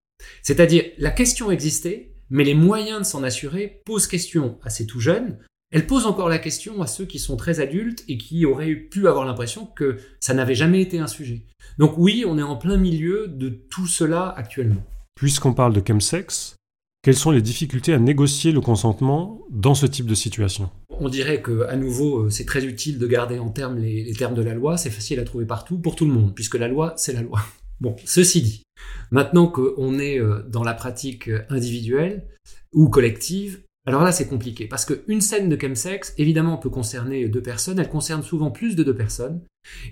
C'est-à-dire, 0.41 0.85
la 0.97 1.11
question 1.11 1.51
existait, 1.51 2.13
mais 2.29 2.43
les 2.43 2.53
moyens 2.53 2.99
de 2.99 3.05
s'en 3.05 3.23
assurer 3.23 3.81
posent 3.85 4.07
question 4.07 4.57
à 4.63 4.69
ces 4.69 4.85
tout 4.85 4.99
jeunes. 4.99 5.37
Elles 5.71 5.85
posent 5.85 6.07
encore 6.07 6.29
la 6.29 6.39
question 6.39 6.81
à 6.81 6.87
ceux 6.87 7.05
qui 7.05 7.19
sont 7.19 7.37
très 7.37 7.59
adultes 7.59 8.03
et 8.07 8.17
qui 8.17 8.45
auraient 8.45 8.73
pu 8.73 9.07
avoir 9.07 9.25
l'impression 9.25 9.67
que 9.67 9.97
ça 10.19 10.33
n'avait 10.33 10.55
jamais 10.55 10.81
été 10.81 10.97
un 10.97 11.07
sujet. 11.07 11.43
Donc 11.77 11.93
oui, 11.97 12.25
on 12.27 12.39
est 12.39 12.43
en 12.43 12.55
plein 12.55 12.77
milieu 12.77 13.27
de 13.27 13.49
tout 13.49 13.85
cela 13.85 14.29
actuellement. 14.29 14.83
Puisqu'on 15.15 15.53
parle 15.53 15.73
de 15.73 15.83
chemsex, 15.85 16.55
quelles 17.03 17.15
sont 17.15 17.29
les 17.29 17.43
difficultés 17.43 17.93
à 17.93 17.99
négocier 17.99 18.51
le 18.51 18.61
consentement 18.61 19.41
dans 19.51 19.75
ce 19.75 19.85
type 19.85 20.07
de 20.07 20.15
situation? 20.15 20.71
On 20.89 21.07
dirait 21.07 21.41
que, 21.41 21.67
à 21.67 21.75
nouveau, 21.75 22.25
euh, 22.25 22.29
c'est 22.29 22.45
très 22.45 22.65
utile 22.65 22.97
de 22.97 23.07
garder 23.07 23.37
en 23.37 23.49
termes 23.49 23.77
les, 23.77 24.03
les 24.03 24.13
termes 24.13 24.33
de 24.33 24.41
la 24.41 24.55
loi. 24.55 24.75
C'est 24.75 24.89
facile 24.89 25.19
à 25.19 25.23
trouver 25.23 25.45
partout 25.45 25.77
pour 25.77 25.95
tout 25.95 26.05
le 26.05 26.11
monde, 26.11 26.33
puisque 26.33 26.55
la 26.55 26.67
loi, 26.67 26.93
c'est 26.97 27.13
la 27.13 27.21
loi. 27.21 27.41
Bon, 27.81 27.95
ceci 28.03 28.41
dit, 28.41 28.63
maintenant 29.09 29.47
qu'on 29.47 29.99
est 29.99 30.19
euh, 30.19 30.43
dans 30.49 30.65
la 30.65 30.73
pratique 30.73 31.29
individuelle 31.47 32.27
ou 32.73 32.89
collective, 32.89 33.61
alors 33.85 34.03
là, 34.03 34.11
c'est 34.11 34.27
compliqué 34.27 34.67
parce 34.67 34.85
qu'une 34.85 35.21
scène 35.21 35.49
de 35.49 35.59
chemsex, 35.59 36.13
évidemment, 36.17 36.57
peut 36.57 36.69
concerner 36.69 37.27
deux 37.27 37.41
personnes. 37.41 37.79
Elle 37.79 37.89
concerne 37.89 38.23
souvent 38.23 38.51
plus 38.51 38.75
de 38.75 38.83
deux 38.83 38.95
personnes, 38.95 39.41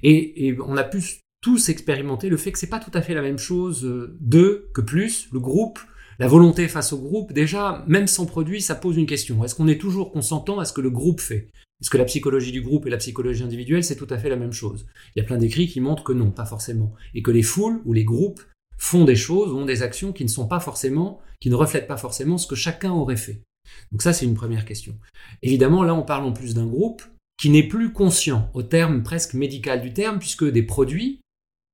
et, 0.03 0.55
on 0.65 0.77
a 0.77 0.83
pu 0.83 1.03
tous 1.41 1.69
expérimenter 1.69 2.29
le 2.29 2.37
fait 2.37 2.51
que 2.51 2.59
c'est 2.59 2.67
pas 2.67 2.79
tout 2.79 2.91
à 2.93 3.01
fait 3.01 3.13
la 3.13 3.21
même 3.21 3.37
chose 3.37 3.85
euh, 3.85 4.17
deux 4.19 4.69
que 4.73 4.81
plus, 4.81 5.29
le 5.31 5.39
groupe 5.39 5.79
la 6.19 6.27
volonté 6.27 6.67
face 6.67 6.93
au 6.93 6.97
groupe, 6.97 7.31
déjà, 7.31 7.83
même 7.87 8.07
sans 8.07 8.25
produit, 8.25 8.59
ça 8.59 8.73
pose 8.73 8.97
une 8.97 9.05
question. 9.05 9.43
Est-ce 9.43 9.53
qu'on 9.53 9.67
est 9.67 9.79
toujours 9.79 10.11
consentant 10.11 10.57
à 10.57 10.65
ce 10.65 10.73
que 10.73 10.81
le 10.81 10.89
groupe 10.89 11.21
fait? 11.21 11.47
Est-ce 11.79 11.91
que 11.91 11.97
la 11.97 12.05
psychologie 12.05 12.51
du 12.51 12.61
groupe 12.61 12.87
et 12.87 12.89
la 12.89 12.97
psychologie 12.97 13.43
individuelle, 13.43 13.83
c'est 13.83 13.95
tout 13.95 14.07
à 14.09 14.17
fait 14.17 14.29
la 14.29 14.35
même 14.35 14.51
chose? 14.51 14.87
Il 15.15 15.19
y 15.19 15.21
a 15.21 15.25
plein 15.25 15.37
d'écrits 15.37 15.67
qui 15.67 15.79
montrent 15.79 16.03
que 16.03 16.13
non, 16.13 16.31
pas 16.31 16.45
forcément. 16.45 16.91
Et 17.13 17.21
que 17.21 17.29
les 17.29 17.43
foules 17.43 17.81
ou 17.85 17.93
les 17.93 18.03
groupes 18.03 18.41
font 18.79 19.05
des 19.05 19.15
choses, 19.15 19.53
ont 19.53 19.65
des 19.65 19.83
actions 19.83 20.11
qui 20.11 20.23
ne 20.23 20.29
sont 20.29 20.47
pas 20.47 20.59
forcément, 20.59 21.21
qui 21.39 21.51
ne 21.51 21.55
reflètent 21.55 21.87
pas 21.87 21.97
forcément 21.97 22.39
ce 22.39 22.47
que 22.47 22.55
chacun 22.55 22.91
aurait 22.91 23.15
fait. 23.15 23.43
Donc 23.91 24.01
ça, 24.01 24.13
c'est 24.13 24.25
une 24.25 24.35
première 24.35 24.65
question. 24.65 24.95
Évidemment, 25.41 25.83
là, 25.83 25.93
on 25.93 26.03
parle 26.03 26.25
en 26.25 26.33
plus 26.33 26.53
d'un 26.53 26.65
groupe 26.65 27.03
qui 27.37 27.49
n'est 27.49 27.67
plus 27.67 27.93
conscient, 27.93 28.49
au 28.53 28.63
terme 28.63 29.03
presque 29.03 29.33
médical 29.33 29.81
du 29.81 29.93
terme, 29.93 30.19
puisque 30.19 30.45
des 30.45 30.63
produits 30.63 31.21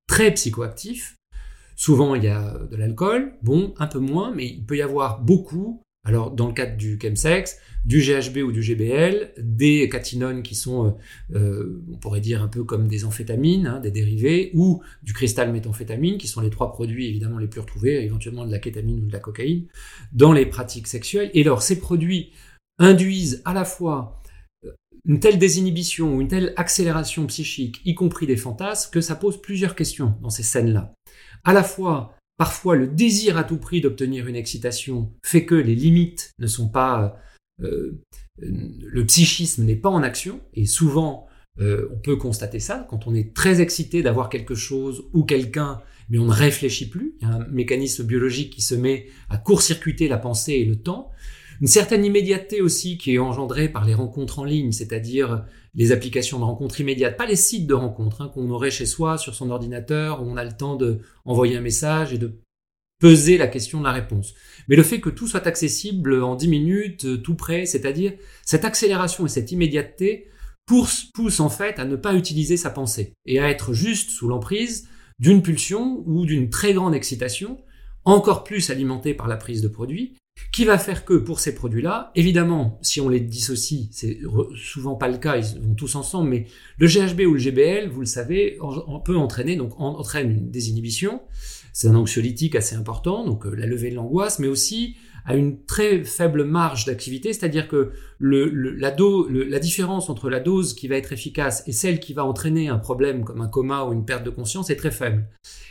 très 0.08 0.34
psychoactifs 0.34 1.16
Souvent, 1.76 2.16
il 2.16 2.24
y 2.24 2.28
a 2.28 2.58
de 2.72 2.76
l'alcool, 2.76 3.34
bon, 3.42 3.74
un 3.80 3.88
peu 3.88 4.00
moins, 4.00 4.32
mais 4.32 4.48
il 4.48 4.66
peut 4.66 4.78
y 4.78 4.82
avoir 4.82 5.22
beaucoup. 5.22 5.82
Alors, 6.06 6.32
dans 6.32 6.48
le 6.48 6.54
cadre 6.54 6.76
du 6.76 7.00
chemsex, 7.02 7.58
du 7.86 8.02
GHB 8.02 8.38
ou 8.40 8.52
du 8.52 8.62
GBL, 8.62 9.34
des 9.38 9.88
catinones 9.88 10.44
qui 10.44 10.54
sont, 10.54 10.98
euh, 11.34 11.38
euh, 11.38 11.84
on 11.94 11.98
pourrait 11.98 12.20
dire 12.20 12.44
un 12.44 12.50
peu 12.50 12.66
comme 12.66 12.90
des 12.90 13.06
amphétamines, 13.06 13.68
hein, 13.68 13.80
des 13.80 13.92
dérivés, 13.92 14.52
ou 14.54 14.82
du 15.02 15.14
cristal 15.14 15.52
méthamphétamine, 15.54 16.18
qui 16.18 16.28
sont 16.28 16.42
les 16.42 16.50
trois 16.50 16.72
produits 16.74 17.08
évidemment 17.08 17.38
les 17.38 17.48
plus 17.48 17.62
retrouvés, 17.62 18.04
éventuellement 18.04 18.46
de 18.46 18.52
la 18.52 18.60
kétamine 18.60 19.00
ou 19.00 19.08
de 19.08 19.14
la 19.14 19.20
cocaïne, 19.20 19.68
dans 20.12 20.34
les 20.34 20.46
pratiques 20.46 20.88
sexuelles. 20.88 21.32
Et 21.34 21.42
alors, 21.42 21.62
ces 21.62 21.80
produits 21.80 22.32
induisent 22.80 23.42
à 23.46 23.54
la 23.54 23.64
fois 23.64 24.22
euh, 24.66 24.74
une 25.06 25.22
telle 25.22 25.40
désinhibition 25.40 26.16
ou 26.16 26.22
une 26.22 26.28
telle 26.28 26.54
accélération 26.58 27.26
psychique, 27.28 27.82
y 27.86 27.96
compris 27.96 28.28
des 28.28 28.38
fantasmes, 28.38 28.92
que 28.92 29.00
ça 29.02 29.16
pose 29.16 29.42
plusieurs 29.42 29.76
questions 29.76 30.16
dans 30.22 30.30
ces 30.30 30.44
scènes-là 30.44 30.94
à 31.44 31.54
la 31.54 31.64
fois 31.64 32.16
parfois 32.44 32.76
le 32.76 32.88
désir 32.88 33.38
à 33.38 33.46
tout 33.46 33.56
prix 33.56 33.80
d'obtenir 33.80 34.28
une 34.28 34.36
excitation 34.36 35.14
fait 35.24 35.46
que 35.46 35.56
les 35.56 35.76
limites 35.76 36.32
ne 36.40 36.48
sont 36.48 36.68
pas 36.68 37.18
euh, 37.62 38.02
le 38.38 39.06
psychisme 39.06 39.64
n'est 39.64 39.78
pas 39.78 39.88
en 39.88 40.04
action. 40.04 40.42
Et 40.54 40.66
souvent 40.66 41.26
euh, 41.62 41.88
on 41.94 42.00
peut 42.00 42.18
constater 42.18 42.60
ça 42.60 42.86
quand 42.90 43.08
on 43.08 43.16
est 43.16 43.34
très 43.34 43.62
excité 43.62 44.04
d'avoir 44.04 44.28
quelque 44.28 44.56
chose 44.56 45.06
ou 45.14 45.24
quelqu'un 45.24 45.80
mais 46.10 46.18
on 46.18 46.26
ne 46.26 46.34
réfléchit 46.34 46.90
plus. 46.90 47.16
Il 47.22 47.30
y 47.30 47.32
a 47.32 47.34
un 47.36 47.48
mécanisme 47.48 48.04
biologique 48.04 48.52
qui 48.52 48.62
se 48.62 48.76
met 48.76 49.08
à 49.30 49.38
court-circuiter 49.38 50.10
la 50.10 50.18
pensée 50.18 50.52
et 50.52 50.66
le 50.66 50.76
temps 50.76 51.12
une 51.64 51.70
certaine 51.70 52.04
immédiateté 52.04 52.62
aussi 52.62 52.98
qui 52.98 53.14
est 53.14 53.20
engendrée 53.20 53.70
par 53.70 53.86
les 53.86 53.94
rencontres 53.94 54.40
en 54.40 54.44
ligne, 54.44 54.74
c'est-à-dire 54.74 55.46
les 55.74 55.94
applications 55.94 56.38
de 56.38 56.44
rencontres 56.44 56.82
immédiates, 56.82 57.16
pas 57.16 57.26
les 57.26 57.38
sites 57.38 57.68
de 57.68 57.74
rencontres 57.74 58.20
hein, 58.22 58.32
qu'on 58.34 58.50
aurait 58.50 58.70
chez 58.70 58.86
soi 58.86 59.18
sur 59.18 59.34
son 59.34 59.50
ordinateur 59.50 60.22
où 60.22 60.26
on 60.26 60.36
a 60.36 60.44
le 60.44 60.52
temps 60.52 60.76
de 60.76 61.00
un 61.26 61.62
message 61.62 62.12
et 62.12 62.18
de 62.18 62.38
peser 63.00 63.38
la 63.38 63.48
question 63.48 63.80
de 63.80 63.86
la 63.86 63.94
réponse. 63.94 64.34
Mais 64.68 64.76
le 64.76 64.84
fait 64.84 65.00
que 65.00 65.10
tout 65.10 65.26
soit 65.26 65.48
accessible 65.48 66.22
en 66.22 66.36
10 66.36 66.50
minutes, 66.50 67.06
euh, 67.06 67.18
tout 67.18 67.36
près, 67.36 67.66
c'est-à-dire 67.66 68.12
cette 68.46 68.66
accélération 68.66 69.26
et 69.26 69.30
cette 69.30 69.54
immédiateté 69.54 70.28
pousse, 70.66 71.12
pousse 71.14 71.40
en 71.40 71.50
fait 71.50 71.80
à 71.80 71.86
ne 71.86 71.96
pas 71.96 72.14
utiliser 72.14 72.58
sa 72.58 72.72
pensée 72.72 73.14
et 73.26 73.40
à 73.40 73.50
être 73.50 73.72
juste 73.72 74.10
sous 74.10 74.28
l'emprise 74.28 74.90
d'une 75.18 75.42
pulsion 75.42 76.04
ou 76.08 76.26
d'une 76.26 76.50
très 76.50 76.74
grande 76.74 76.94
excitation, 76.94 77.58
encore 78.04 78.44
plus 78.44 78.70
alimentée 78.70 79.14
par 79.14 79.30
la 79.30 79.38
prise 79.38 79.62
de 79.62 79.70
produits, 79.70 80.18
qui 80.54 80.66
va 80.66 80.78
faire 80.78 81.04
que 81.04 81.16
pour 81.16 81.40
ces 81.40 81.56
produits-là, 81.56 82.12
évidemment, 82.14 82.78
si 82.84 83.02
on 83.02 83.10
les 83.10 83.20
dissocie, 83.20 83.90
c'est 83.92 84.20
souvent 84.56 84.94
pas 84.94 85.10
le 85.10 85.18
cas, 85.18 85.38
ils 85.38 85.60
vont 85.60 85.74
tous 85.74 85.96
ensemble, 85.96 86.30
mais 86.30 86.46
le 86.78 86.88
GHB 86.88 87.22
ou 87.22 87.34
le 87.34 87.40
GBL, 87.40 87.90
vous 87.90 88.02
le 88.02 88.06
savez, 88.06 88.60
peut 89.04 89.18
entraîner, 89.18 89.56
donc 89.56 89.74
entraîne 89.80 90.30
une 90.30 90.52
désinhibition. 90.52 91.24
C'est 91.74 91.88
un 91.88 91.96
anxiolytique 91.96 92.56
assez 92.56 92.76
important, 92.76 93.26
donc 93.26 93.48
euh, 93.48 93.56
la 93.56 93.66
levée 93.66 93.90
de 93.90 93.96
l'angoisse, 93.96 94.38
mais 94.38 94.48
aussi 94.48 94.96
à 95.26 95.36
une 95.36 95.66
très 95.66 96.04
faible 96.04 96.44
marge 96.44 96.86
d'activité, 96.86 97.34
c'est-à-dire 97.34 97.68
que 97.68 97.94
la, 98.20 98.94
la 98.96 99.60
différence 99.60 100.10
entre 100.12 100.30
la 100.30 100.40
dose 100.40 100.76
qui 100.76 100.88
va 100.88 100.98
être 100.98 101.14
efficace 101.14 101.64
et 101.66 101.72
celle 101.72 102.00
qui 102.00 102.14
va 102.14 102.26
entraîner 102.26 102.68
un 102.68 102.78
problème 102.78 103.24
comme 103.24 103.42
un 103.42 103.48
coma 103.48 103.86
ou 103.86 103.94
une 103.94 104.06
perte 104.06 104.24
de 104.24 104.30
conscience 104.30 104.70
est 104.70 104.76
très 104.76 104.92
faible. 104.92 105.28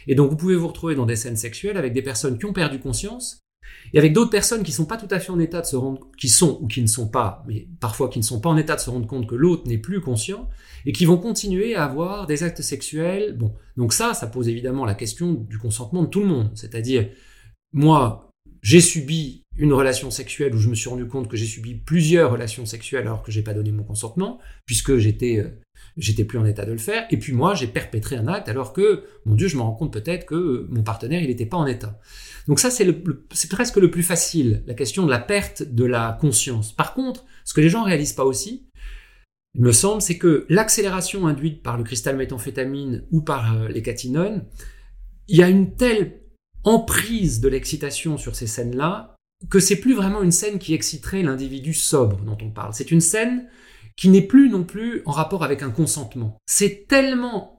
Et 0.08 0.16
donc 0.16 0.30
vous 0.30 0.36
pouvez 0.36 0.56
vous 0.56 0.66
retrouver 0.66 0.96
dans 0.96 1.06
des 1.06 1.16
scènes 1.16 1.36
sexuelles 1.36 1.76
avec 1.76 1.92
des 1.92 2.02
personnes 2.02 2.36
qui 2.36 2.46
ont 2.46 2.52
perdu 2.52 2.80
conscience 2.80 3.42
et 3.92 3.98
avec 3.98 4.12
d'autres 4.12 4.30
personnes 4.30 4.62
qui 4.62 4.72
sont 4.72 4.86
pas 4.86 4.96
tout 4.96 5.08
à 5.10 5.18
fait 5.18 5.30
en 5.30 5.38
état 5.38 5.60
de 5.60 5.66
se 5.66 5.76
rendre, 5.76 6.08
qui 6.16 6.28
sont 6.28 6.58
ou 6.60 6.66
qui 6.66 6.82
ne 6.82 6.86
sont 6.86 7.08
pas, 7.08 7.44
mais 7.46 7.68
parfois 7.80 8.08
qui 8.08 8.18
ne 8.18 8.24
sont 8.24 8.40
pas 8.40 8.48
en 8.48 8.56
état 8.56 8.76
de 8.76 8.80
se 8.80 8.90
rendre 8.90 9.06
compte 9.06 9.26
que 9.26 9.34
l'autre 9.34 9.66
n'est 9.66 9.78
plus 9.78 10.00
conscient 10.00 10.48
et 10.86 10.92
qui 10.92 11.04
vont 11.04 11.18
continuer 11.18 11.74
à 11.74 11.84
avoir 11.84 12.26
des 12.26 12.42
actes 12.42 12.62
sexuels. 12.62 13.36
Bon, 13.36 13.54
donc 13.76 13.92
ça, 13.92 14.14
ça 14.14 14.26
pose 14.26 14.48
évidemment 14.48 14.84
la 14.84 14.94
question 14.94 15.32
du 15.32 15.58
consentement 15.58 16.02
de 16.02 16.08
tout 16.08 16.20
le 16.20 16.26
monde. 16.26 16.50
C'est-à-dire, 16.54 17.08
moi, 17.72 18.30
j'ai 18.62 18.80
subi 18.80 19.42
une 19.58 19.72
relation 19.72 20.10
sexuelle 20.10 20.54
où 20.54 20.58
je 20.58 20.68
me 20.68 20.74
suis 20.74 20.88
rendu 20.88 21.06
compte 21.06 21.28
que 21.28 21.36
j'ai 21.36 21.46
subi 21.46 21.74
plusieurs 21.74 22.30
relations 22.30 22.64
sexuelles 22.64 23.06
alors 23.06 23.22
que 23.22 23.30
j'ai 23.30 23.42
pas 23.42 23.54
donné 23.54 23.72
mon 23.72 23.84
consentement, 23.84 24.38
puisque 24.64 24.96
j'étais 24.96 25.38
euh, 25.38 25.60
j'étais 25.96 26.24
plus 26.24 26.38
en 26.38 26.46
état 26.46 26.64
de 26.64 26.72
le 26.72 26.78
faire. 26.78 27.06
Et 27.10 27.18
puis 27.18 27.32
moi, 27.32 27.54
j'ai 27.54 27.66
perpétré 27.66 28.16
un 28.16 28.28
acte 28.28 28.48
alors 28.48 28.72
que, 28.72 29.04
mon 29.26 29.34
Dieu, 29.34 29.48
je 29.48 29.56
me 29.56 29.62
rends 29.62 29.74
compte 29.74 29.92
peut-être 29.92 30.26
que 30.26 30.66
mon 30.70 30.82
partenaire, 30.82 31.22
il 31.22 31.28
n'était 31.28 31.46
pas 31.46 31.56
en 31.56 31.66
état. 31.66 31.98
Donc 32.48 32.58
ça, 32.58 32.70
c'est 32.70 33.48
presque 33.50 33.76
le 33.76 33.90
plus 33.90 34.02
facile, 34.02 34.62
la 34.66 34.74
question 34.74 35.04
de 35.04 35.10
la 35.10 35.18
perte 35.18 35.62
de 35.62 35.84
la 35.84 36.18
conscience. 36.20 36.72
Par 36.72 36.94
contre, 36.94 37.24
ce 37.44 37.54
que 37.54 37.60
les 37.60 37.68
gens 37.68 37.84
réalisent 37.84 38.14
pas 38.14 38.24
aussi, 38.24 38.68
il 39.54 39.62
me 39.62 39.72
semble, 39.72 40.00
c'est 40.00 40.18
que 40.18 40.46
l'accélération 40.48 41.26
induite 41.26 41.62
par 41.62 41.76
le 41.76 41.84
cristal 41.84 42.16
méthamphétamine 42.16 43.04
ou 43.10 43.20
par 43.20 43.54
euh, 43.54 43.68
les 43.68 43.82
catinones, 43.82 44.46
il 45.28 45.36
y 45.36 45.42
a 45.42 45.48
une 45.48 45.76
telle 45.76 46.22
emprise 46.64 47.40
de 47.40 47.48
l'excitation 47.48 48.16
sur 48.16 48.34
ces 48.34 48.46
scènes-là 48.46 49.14
que 49.50 49.60
c'est 49.60 49.76
plus 49.76 49.94
vraiment 49.94 50.22
une 50.22 50.32
scène 50.32 50.58
qui 50.58 50.72
exciterait 50.72 51.22
l'individu 51.22 51.74
sobre 51.74 52.18
dont 52.18 52.38
on 52.40 52.50
parle. 52.50 52.72
C'est 52.74 52.90
une 52.90 53.00
scène 53.00 53.48
qui 53.96 54.08
n'est 54.08 54.22
plus 54.22 54.48
non 54.48 54.64
plus 54.64 55.02
en 55.04 55.10
rapport 55.10 55.44
avec 55.44 55.62
un 55.62 55.70
consentement. 55.70 56.38
C'est 56.46 56.86
tellement 56.88 57.58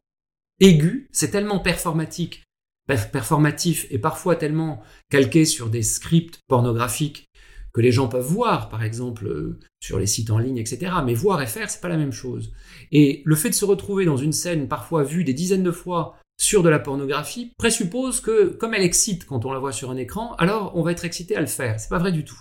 aigu, 0.59 1.09
c'est 1.11 1.29
tellement 1.29 1.59
performatique, 1.59 2.43
performatif 2.87 3.87
et 3.89 3.99
parfois 3.99 4.35
tellement 4.35 4.81
calqué 5.09 5.45
sur 5.45 5.69
des 5.69 5.83
scripts 5.83 6.39
pornographiques 6.47 7.29
que 7.73 7.81
les 7.81 7.91
gens 7.91 8.07
peuvent 8.07 8.25
voir, 8.25 8.69
par 8.69 8.83
exemple 8.83 9.27
euh, 9.27 9.59
sur 9.79 9.97
les 9.97 10.05
sites 10.05 10.29
en 10.29 10.37
ligne, 10.37 10.57
etc. 10.57 10.91
Mais 11.03 11.15
voir 11.15 11.41
et 11.41 11.47
faire, 11.47 11.69
c'est 11.69 11.81
pas 11.81 11.89
la 11.89 11.97
même 11.97 12.11
chose. 12.11 12.53
Et 12.91 13.23
le 13.25 13.35
fait 13.35 13.49
de 13.49 13.55
se 13.55 13.65
retrouver 13.65 14.05
dans 14.05 14.17
une 14.17 14.31
scène 14.31 14.67
parfois 14.67 15.03
vue 15.03 15.23
des 15.23 15.33
dizaines 15.33 15.63
de 15.63 15.71
fois 15.71 16.17
sur 16.39 16.61
de 16.61 16.69
la 16.69 16.79
pornographie 16.79 17.51
présuppose 17.57 18.19
que, 18.19 18.49
comme 18.49 18.73
elle 18.73 18.83
excite 18.83 19.25
quand 19.25 19.45
on 19.45 19.51
la 19.51 19.59
voit 19.59 19.71
sur 19.71 19.89
un 19.89 19.97
écran, 19.97 20.35
alors 20.35 20.73
on 20.75 20.83
va 20.83 20.91
être 20.91 21.05
excité 21.05 21.35
à 21.35 21.41
le 21.41 21.47
faire. 21.47 21.79
C'est 21.79 21.89
pas 21.89 21.99
vrai 21.99 22.11
du 22.11 22.23
tout. 22.23 22.39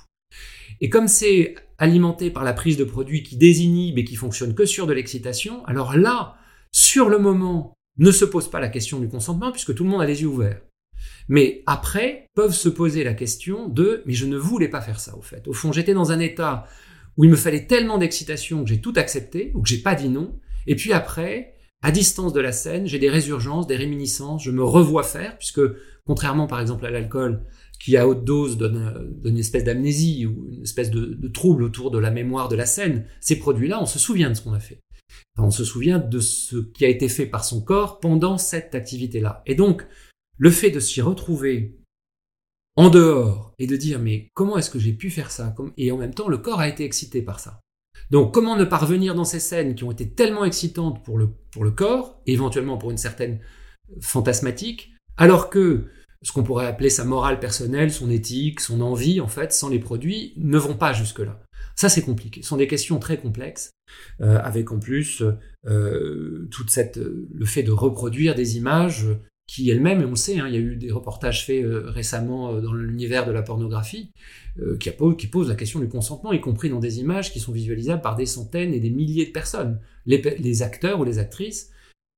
Et 0.81 0.91
comme 0.91 1.09
c'est 1.09 1.55
alimenté 1.79 2.31
par 2.31 2.45
la 2.45 2.53
prise 2.53 2.77
de 2.77 2.85
produits 2.85 3.23
qui 3.23 3.37
désinhibent 3.37 3.99
et 3.99 4.05
qui 4.05 4.17
fonctionnent 4.17 4.55
que 4.55 4.67
sur 4.67 4.87
de 4.87 4.93
l'excitation, 4.93 5.65
alors 5.67 5.97
là, 5.97 6.37
sur 6.73 7.09
le 7.09 7.19
moment, 7.19 7.75
ne 7.99 8.11
se 8.11 8.25
pose 8.25 8.51
pas 8.51 8.61
la 8.61 8.69
question 8.69 9.01
du 9.01 9.09
consentement 9.09 9.53
puisque 9.53 9.75
tout 9.75 9.85
le 9.85 9.91
monde 9.91 10.03
a 10.03 10.07
les 10.07 10.23
yeux 10.23 10.29
ouverts. 10.29 10.61
Mais 11.29 11.63
après, 11.67 12.27
peuvent 12.35 12.55
se 12.55 12.69
poser 12.69 13.05
la 13.05 13.15
question 13.15 13.69
de 13.69 14.03
mais 14.07 14.15
je 14.15 14.27
ne 14.27 14.37
voulais 14.37 14.69
pas 14.69 14.81
faire 14.81 15.01
ça 15.01 15.17
au 15.17 15.23
fait. 15.23 15.47
Au 15.49 15.53
fond, 15.53 15.73
j'étais 15.73 15.95
dans 15.95 16.13
un 16.13 16.21
état 16.21 16.67
où 17.17 17.25
il 17.25 17.31
me 17.31 17.37
fallait 17.37 17.67
tellement 17.67 17.99
d'excitation 17.99 18.63
que 18.65 18.71
j'ai 18.71 18.81
tout 18.81 18.95
accepté 18.97 19.53
ou 19.55 19.63
que 19.63 19.69
j'ai 19.69 19.79
pas 19.79 19.95
dit 19.95 20.09
non. 20.09 20.39
Et 20.67 20.77
puis 20.77 20.93
après, 20.93 21.55
à 21.83 21.91
distance 21.91 22.33
de 22.33 22.41
la 22.41 22.53
scène, 22.53 22.87
j'ai 22.87 22.99
des 22.99 23.11
résurgences, 23.11 23.67
des 23.67 23.77
réminiscences, 23.77 24.45
je 24.45 24.51
me 24.51 24.63
revois 24.63 25.03
faire 25.03 25.37
puisque 25.37 25.61
contrairement 26.07 26.47
par 26.47 26.61
exemple 26.61 26.87
à 26.87 26.91
l'alcool, 26.91 27.45
qui 27.83 27.97
à 27.97 28.07
haute 28.07 28.25
dose 28.25 28.57
donne, 28.57 29.13
une 29.25 29.39
espèce 29.39 29.65
d'amnésie 29.65 30.27
ou 30.27 30.49
une 30.53 30.63
espèce 30.63 30.91
de, 30.91 31.29
trouble 31.29 31.65
autour 31.65 31.91
de 31.91 31.99
la 31.99 32.11
mémoire 32.11 32.49
de 32.49 32.55
la 32.55 32.67
scène, 32.67 33.05
ces 33.21 33.39
produits-là, 33.39 33.83
on 33.83 33.87
se 33.87 33.99
souvient 33.99 34.31
de 34.31 34.35
ce 34.35 34.43
qu'on 34.43 34.53
a 34.53 34.61
fait. 34.61 34.79
On 35.39 35.51
se 35.51 35.65
souvient 35.65 35.99
de 35.99 36.21
ce 36.21 36.57
qui 36.57 36.85
a 36.85 36.89
été 36.89 37.09
fait 37.09 37.27
par 37.27 37.45
son 37.45 37.63
corps 37.63 38.01
pendant 38.01 38.39
cette 38.39 38.75
activité-là. 38.75 39.43
Et 39.47 39.55
donc, 39.55 39.87
le 40.39 40.51
fait 40.51 40.71
de 40.71 40.81
s'y 40.81 41.01
retrouver 41.01 41.79
en 42.77 42.89
dehors 42.89 43.55
et 43.59 43.67
de 43.67 43.77
dire 43.77 43.99
mais 43.99 44.29
comment 44.35 44.57
est-ce 44.57 44.71
que 44.71 44.79
j'ai 44.79 44.93
pu 44.93 45.11
faire 45.11 45.31
ça? 45.31 45.55
Et 45.77 45.93
en 45.93 45.99
même 45.99 46.15
temps, 46.15 46.29
le 46.29 46.39
corps 46.39 46.61
a 46.61 46.69
été 46.69 46.85
excité 46.85 47.23
par 47.23 47.41
ça. 47.41 47.61
Donc 48.11 48.33
comment 48.33 48.57
ne 48.57 48.65
pas 48.65 48.79
revenir 48.79 49.15
dans 49.15 49.25
ces 49.25 49.41
scènes 49.41 49.75
qui 49.75 49.85
ont 49.85 49.93
été 49.93 50.11
tellement 50.11 50.45
excitantes 50.45 51.05
pour 51.05 51.19
le, 51.19 51.31
pour 51.51 51.65
le 51.65 51.71
corps, 51.71 52.21
éventuellement 52.27 52.79
pour 52.79 52.91
une 52.91 52.99
certaine 52.99 53.41
fantasmatique, 54.01 54.93
alors 55.17 55.51
que 55.51 55.89
ce 56.23 56.33
qu'on 56.33 56.45
pourrait 56.45 56.67
appeler 56.67 56.91
sa 56.91 57.05
morale 57.05 57.41
personnelle, 57.41 57.93
son 57.93 58.11
éthique, 58.11 58.61
son 58.61 58.81
envie, 58.81 59.21
en 59.21 59.27
fait, 59.27 59.53
sans 59.53 59.69
les 59.69 59.81
produits, 59.81 60.35
ne 60.37 60.57
vont 60.57 60.77
pas 60.77 60.93
jusque-là? 60.93 61.43
Ça, 61.77 61.89
c'est 61.89 62.03
compliqué. 62.03 62.43
Ce 62.43 62.49
sont 62.49 62.57
des 62.57 62.67
questions 62.67 62.99
très 62.99 63.19
complexes, 63.19 63.71
euh, 64.21 64.39
avec 64.43 64.71
en 64.73 64.79
plus 64.79 65.23
euh, 65.67 66.49
toute 66.51 66.71
cette, 66.71 66.97
le 66.99 67.45
fait 67.45 67.63
de 67.63 67.71
reproduire 67.71 68.35
des 68.35 68.57
images 68.57 69.07
qui 69.47 69.69
elles-mêmes, 69.69 70.01
et 70.01 70.05
on 70.05 70.11
le 70.11 70.17
sait, 70.17 70.39
hein, 70.39 70.47
il 70.49 70.55
y 70.55 70.57
a 70.57 70.61
eu 70.61 70.77
des 70.77 70.91
reportages 70.91 71.45
faits 71.45 71.65
euh, 71.65 71.91
récemment 71.91 72.61
dans 72.61 72.73
l'univers 72.73 73.27
de 73.27 73.33
la 73.33 73.43
pornographie, 73.43 74.13
qui, 74.81 74.91
qui, 75.19 75.27
posent 75.27 75.49
la 75.49 75.55
question 75.55 75.81
du 75.81 75.89
consentement, 75.89 76.33
y 76.33 76.41
compris 76.41 76.71
dans 76.71 76.79
des 76.79 77.01
images 77.01 77.33
qui 77.33 77.41
sont 77.41 77.53
visualisables 77.53 78.03
par 78.03 78.17
des 78.17 78.27
centaines 78.27 78.73
et 78.73 78.81
des 78.81 78.91
milliers 78.91 79.27
de 79.27 79.33
personnes. 79.33 79.81
Les, 80.07 80.21
les 80.21 80.63
acteurs 80.63 81.01
ou 81.01 81.05
les 81.05 81.19
actrices 81.19 81.73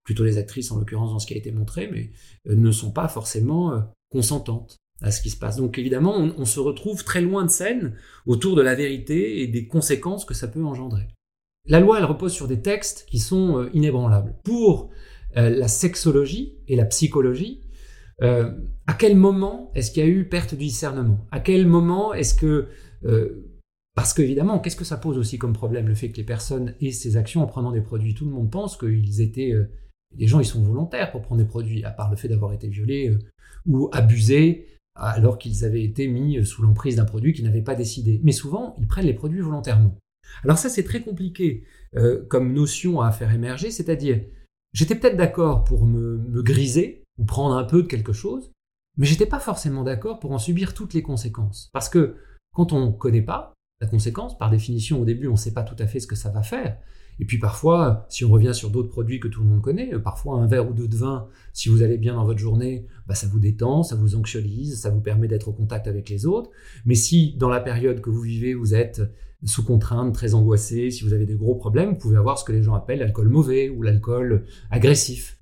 plutôt 0.05 0.25
les 0.25 0.39
actrices 0.39 0.71
en 0.71 0.79
l'occurrence 0.79 1.11
dans 1.11 1.19
ce 1.19 1.27
qui 1.27 1.35
a 1.35 1.39
été 1.39 1.51
montré, 1.51 1.89
mais 1.91 2.13
euh, 2.47 2.55
ne 2.55 2.71
sont 2.71 2.93
pas 2.93 3.09
forcément 3.09 3.73
euh, 3.73 3.81
consentantes 4.11 4.77
à 5.03 5.11
ce 5.11 5.21
qui 5.21 5.31
se 5.31 5.37
passe. 5.37 5.57
Donc 5.57 5.79
évidemment, 5.79 6.17
on, 6.17 6.45
se 6.45 6.61
retrouve 6.61 7.05
très 7.05 7.21
loin 7.21 7.45
de 7.45 7.51
scène 7.51 7.95
autour 8.27 8.57
de 8.57 8.63
la 8.63 8.75
vérité 8.75 9.43
et 9.43 9.49
des 9.49 9.67
conséquences 9.67 10.25
que 10.25 10.35
ça 10.35 10.49
peut 10.49 10.65
engendrer. 10.65 11.09
La 11.67 11.81
loi, 11.81 11.99
elle 11.99 12.05
repose 12.05 12.33
sur 12.33 12.47
des 12.47 12.61
textes 12.61 13.07
qui 13.09 13.19
sont 13.19 13.59
euh, 13.59 13.71
inébranlables. 13.73 14.37
Pour 14.45 14.91
la 15.37 15.67
sexologie 15.67 16.61
et 16.69 16.77
la 16.77 16.85
psychologie, 16.85 17.61
à 18.21 18.95
quel 18.97 19.17
moment 19.17 19.73
est-ce 19.75 19.91
qu'il 19.91 20.05
y 20.05 20.07
a 20.07 20.09
eu 20.09 20.29
perte 20.29 20.55
du 20.55 20.67
discernement? 20.67 21.27
À 21.33 21.41
quel 21.41 21.67
moment 21.67 22.15
est-ce 22.15 22.35
que... 22.35 22.69
parce 23.97 24.15
qu'évidemment, 24.15 24.61
qu'est-ce 24.61 24.77
que 24.77 24.85
ça 24.85 24.97
pose 24.97 25.19
aussi 25.19 25.37
comme 25.37 25.53
problème, 25.53 25.89
le 25.89 25.97
fait 25.97 26.13
que 26.13 26.19
les 26.19 26.23
personnes 26.23 26.77
aient 26.81 26.93
ces 26.93 27.17
actions 27.17 27.43
en 27.43 27.49
prenant 27.49 27.73
des 27.73 27.81
produits? 27.81 28.15
Tout 28.15 28.27
le 28.27 28.31
monde 28.31 28.49
pense 28.49 28.77
qu'ils 28.77 29.23
étaient 29.23 29.55
les 30.17 30.27
gens, 30.27 30.41
ils 30.41 30.47
sont 30.47 30.63
volontaires 30.63 31.11
pour 31.11 31.23
prendre 31.23 31.41
des 31.43 31.49
produits, 31.49 31.85
à 31.85 31.91
part 31.91 32.11
le 32.11 32.17
fait 32.17 32.29
d'avoir 32.29 32.53
été 32.53 32.69
violés 32.69 33.09
euh, 33.09 33.19
ou 33.67 33.89
abusés 33.93 34.67
alors 34.95 35.39
qu'ils 35.39 35.65
avaient 35.65 35.83
été 35.83 36.07
mis 36.07 36.39
euh, 36.39 36.45
sous 36.45 36.63
l'emprise 36.63 36.97
d'un 36.97 37.05
produit 37.05 37.33
qu'ils 37.33 37.45
n'avaient 37.45 37.63
pas 37.63 37.75
décidé. 37.75 38.21
Mais 38.23 38.33
souvent, 38.33 38.75
ils 38.79 38.87
prennent 38.87 39.07
les 39.07 39.15
produits 39.15 39.41
volontairement. 39.41 39.97
Alors 40.43 40.59
ça, 40.59 40.69
c'est 40.69 40.85
très 40.85 41.03
compliqué 41.03 41.65
euh, 41.97 42.25
comme 42.29 42.53
notion 42.53 43.01
à 43.01 43.11
faire 43.13 43.33
émerger, 43.33 43.71
c'est-à-dire, 43.71 44.23
j'étais 44.73 44.95
peut-être 44.95 45.17
d'accord 45.17 45.65
pour 45.65 45.87
me, 45.87 46.19
me, 46.19 46.43
griser 46.43 47.05
ou 47.19 47.25
prendre 47.25 47.57
un 47.57 47.65
peu 47.65 47.83
de 47.83 47.89
quelque 47.89 48.13
chose, 48.13 48.53
mais 48.97 49.07
j'étais 49.07 49.27
pas 49.27 49.41
forcément 49.41 49.83
d'accord 49.83 50.19
pour 50.19 50.33
en 50.33 50.39
subir 50.39 50.75
toutes 50.75 50.95
les 50.95 51.03
conséquences. 51.03 51.71
Parce 51.73 51.89
que 51.89 52.17
quand 52.53 52.73
on 52.73 52.87
ne 52.87 52.93
connaît 52.93 53.23
pas 53.23 53.55
la 53.81 53.87
conséquence, 53.87 54.39
par 54.39 54.51
définition, 54.51 55.01
au 55.01 55.05
début, 55.05 55.27
on 55.29 55.33
ne 55.33 55.37
sait 55.37 55.53
pas 55.53 55.65
tout 55.65 55.77
à 55.79 55.87
fait 55.87 56.01
ce 56.01 56.07
que 56.07 56.17
ça 56.17 56.31
va 56.31 56.43
faire. 56.43 56.79
Et 57.21 57.25
puis 57.25 57.39
parfois, 57.39 58.07
si 58.09 58.25
on 58.25 58.31
revient 58.31 58.55
sur 58.55 58.71
d'autres 58.71 58.89
produits 58.89 59.21
que 59.21 59.29
tout 59.29 59.41
le 59.43 59.49
monde 59.49 59.63
connaît, 59.63 59.95
euh, 59.95 59.99
parfois 59.99 60.37
un 60.37 60.47
verre 60.47 60.69
ou 60.69 60.73
deux 60.73 60.89
de 60.89 60.97
vin, 60.97 61.29
si 61.53 61.69
vous 61.69 61.83
allez 61.83 61.99
bien 61.99 62.15
dans 62.15 62.25
votre 62.25 62.39
journée, 62.39 62.87
bah 63.07 63.15
ça 63.15 63.27
vous 63.27 63.39
détend, 63.39 63.83
ça 63.83 63.97
vous 63.97 64.17
anxiolise, 64.17 64.81
ça 64.81 64.91
vous 64.91 65.01
permet 65.01 65.29
d'être 65.29 65.49
au 65.49 65.53
contact 65.53 65.87
avec 65.87 66.09
les 66.09 66.27
autres. 66.27 66.51
Mais 66.85 66.95
si 66.95 67.35
dans 67.37 67.49
la 67.49 67.61
période 67.61 68.01
que 68.01 68.11
vous 68.11 68.23
vivez, 68.23 68.55
vous 68.55 68.75
êtes 68.75 69.03
sous 69.45 69.65
contrainte, 69.65 70.15
très 70.15 70.35
angoissé, 70.35 70.91
si 70.91 71.05
vous 71.05 71.13
avez 71.13 71.27
des 71.27 71.37
gros 71.37 71.55
problèmes, 71.55 71.91
vous 71.91 71.99
pouvez 71.99 72.17
avoir 72.17 72.39
ce 72.39 72.45
que 72.45 72.53
les 72.53 72.63
gens 72.63 72.75
appellent 72.75 73.01
l'alcool 73.01 73.29
mauvais 73.29 73.69
ou 73.69 73.83
l'alcool 73.83 74.47
agressif. 74.71 75.39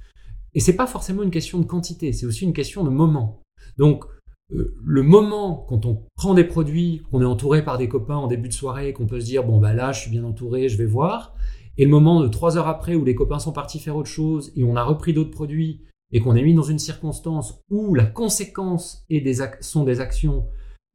Et 0.54 0.60
c'est 0.60 0.76
pas 0.76 0.86
forcément 0.86 1.22
une 1.22 1.30
question 1.30 1.58
de 1.58 1.64
quantité, 1.64 2.12
c'est 2.12 2.26
aussi 2.26 2.44
une 2.44 2.52
question 2.52 2.84
de 2.84 2.90
moment. 2.90 3.42
Donc 3.78 4.04
euh, 4.52 4.74
le 4.84 5.02
moment 5.02 5.64
quand 5.68 5.86
on 5.86 6.02
prend 6.14 6.34
des 6.34 6.44
produits, 6.44 7.02
qu'on 7.10 7.22
est 7.22 7.26
entouré 7.26 7.64
par 7.64 7.78
des 7.78 7.88
copains 7.88 8.16
en 8.16 8.26
début 8.26 8.48
de 8.48 8.54
soirée, 8.54 8.92
qu'on 8.92 9.06
peut 9.06 9.20
se 9.20 9.26
dire 9.26 9.44
bon 9.44 9.58
bah 9.58 9.72
là 9.72 9.92
je 9.92 10.00
suis 10.00 10.10
bien 10.10 10.24
entouré, 10.24 10.68
je 10.68 10.76
vais 10.76 10.84
voir, 10.84 11.34
et 11.78 11.84
le 11.84 11.90
moment 11.90 12.20
de 12.20 12.28
trois 12.28 12.56
heures 12.56 12.68
après 12.68 12.94
où 12.94 13.04
les 13.04 13.14
copains 13.14 13.38
sont 13.38 13.52
partis 13.52 13.78
faire 13.78 13.96
autre 13.96 14.08
chose 14.08 14.52
et 14.56 14.64
on 14.64 14.76
a 14.76 14.84
repris 14.84 15.12
d'autres 15.12 15.30
produits 15.30 15.82
et 16.12 16.20
qu'on 16.20 16.36
est 16.36 16.42
mis 16.42 16.54
dans 16.54 16.62
une 16.62 16.78
circonstance 16.78 17.60
où 17.70 17.94
la 17.94 18.04
conséquence 18.04 19.04
est 19.08 19.20
des 19.20 19.38
sont 19.60 19.84
des 19.84 20.00
actions 20.00 20.46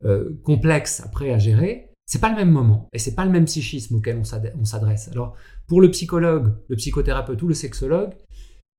euh, 0.05 0.39
complexes 0.43 1.01
après 1.03 1.31
à 1.31 1.39
gérer, 1.39 1.89
c'est 2.05 2.21
pas 2.21 2.29
le 2.29 2.35
même 2.35 2.51
moment 2.51 2.87
et 2.93 2.99
c'est 2.99 3.15
pas 3.15 3.25
le 3.25 3.31
même 3.31 3.45
psychisme 3.45 3.95
auquel 3.95 4.17
on 4.19 4.65
s'adresse. 4.65 5.09
Alors 5.11 5.35
pour 5.67 5.81
le 5.81 5.89
psychologue, 5.89 6.53
le 6.67 6.75
psychothérapeute 6.75 7.41
ou 7.41 7.47
le 7.47 7.55
sexologue, 7.55 8.13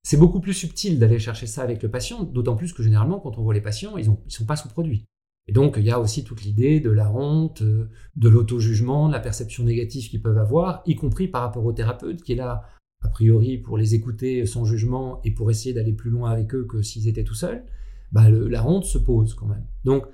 c'est 0.04 0.16
beaucoup 0.16 0.40
plus 0.40 0.54
subtil 0.54 0.98
d'aller 0.98 1.18
chercher 1.18 1.46
ça 1.46 1.62
avec 1.62 1.82
le 1.82 1.90
patient, 1.90 2.22
d'autant 2.22 2.56
plus 2.56 2.72
que 2.72 2.82
généralement 2.82 3.18
quand 3.18 3.36
on 3.36 3.42
voit 3.42 3.54
les 3.54 3.60
patients, 3.60 3.96
ils 3.98 4.08
ne 4.08 4.16
sont 4.28 4.46
pas 4.46 4.56
sous 4.56 4.68
produits. 4.68 5.04
Et 5.48 5.52
donc, 5.52 5.76
il 5.78 5.84
y 5.84 5.90
a 5.90 5.98
aussi 5.98 6.24
toute 6.24 6.42
l'idée 6.42 6.78
de 6.78 6.90
la 6.90 7.10
honte, 7.10 7.62
euh, 7.62 7.88
de 8.16 8.28
l'auto-jugement, 8.28 9.08
de 9.08 9.14
la 9.14 9.20
perception 9.20 9.64
négative 9.64 10.08
qu'ils 10.10 10.20
peuvent 10.20 10.38
avoir, 10.38 10.82
y 10.86 10.94
compris 10.94 11.26
par 11.26 11.40
rapport 11.40 11.64
au 11.64 11.72
thérapeute 11.72 12.22
qui 12.22 12.32
est 12.32 12.36
là, 12.36 12.64
a 13.02 13.08
priori, 13.08 13.56
pour 13.56 13.78
les 13.78 13.94
écouter 13.94 14.44
sans 14.44 14.66
jugement 14.66 15.20
et 15.24 15.32
pour 15.32 15.50
essayer 15.50 15.72
d'aller 15.72 15.94
plus 15.94 16.10
loin 16.10 16.30
avec 16.30 16.54
eux 16.54 16.66
que 16.66 16.82
s'ils 16.82 17.08
étaient 17.08 17.24
tout 17.24 17.34
seuls. 17.34 17.64
Bah, 18.12 18.28
la 18.28 18.66
honte 18.66 18.84
se 18.84 18.98
pose 18.98 19.34
quand 19.34 19.46
même. 19.46 19.66
Donc, 19.84 20.06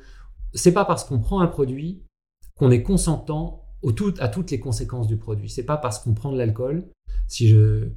c'est 0.52 0.72
pas 0.72 0.84
parce 0.84 1.04
qu'on 1.04 1.18
prend 1.18 1.40
un 1.40 1.48
produit 1.48 2.04
qu'on 2.56 2.70
est 2.70 2.82
consentant 2.82 3.64
à 4.20 4.28
toutes 4.28 4.50
les 4.52 4.60
conséquences 4.60 5.08
du 5.08 5.16
produit. 5.16 5.50
C'est 5.50 5.64
pas 5.64 5.76
parce 5.76 5.98
qu'on 5.98 6.14
prend 6.14 6.32
de 6.32 6.38
l'alcool, 6.38 6.88
si 7.26 7.48
je 7.48 7.88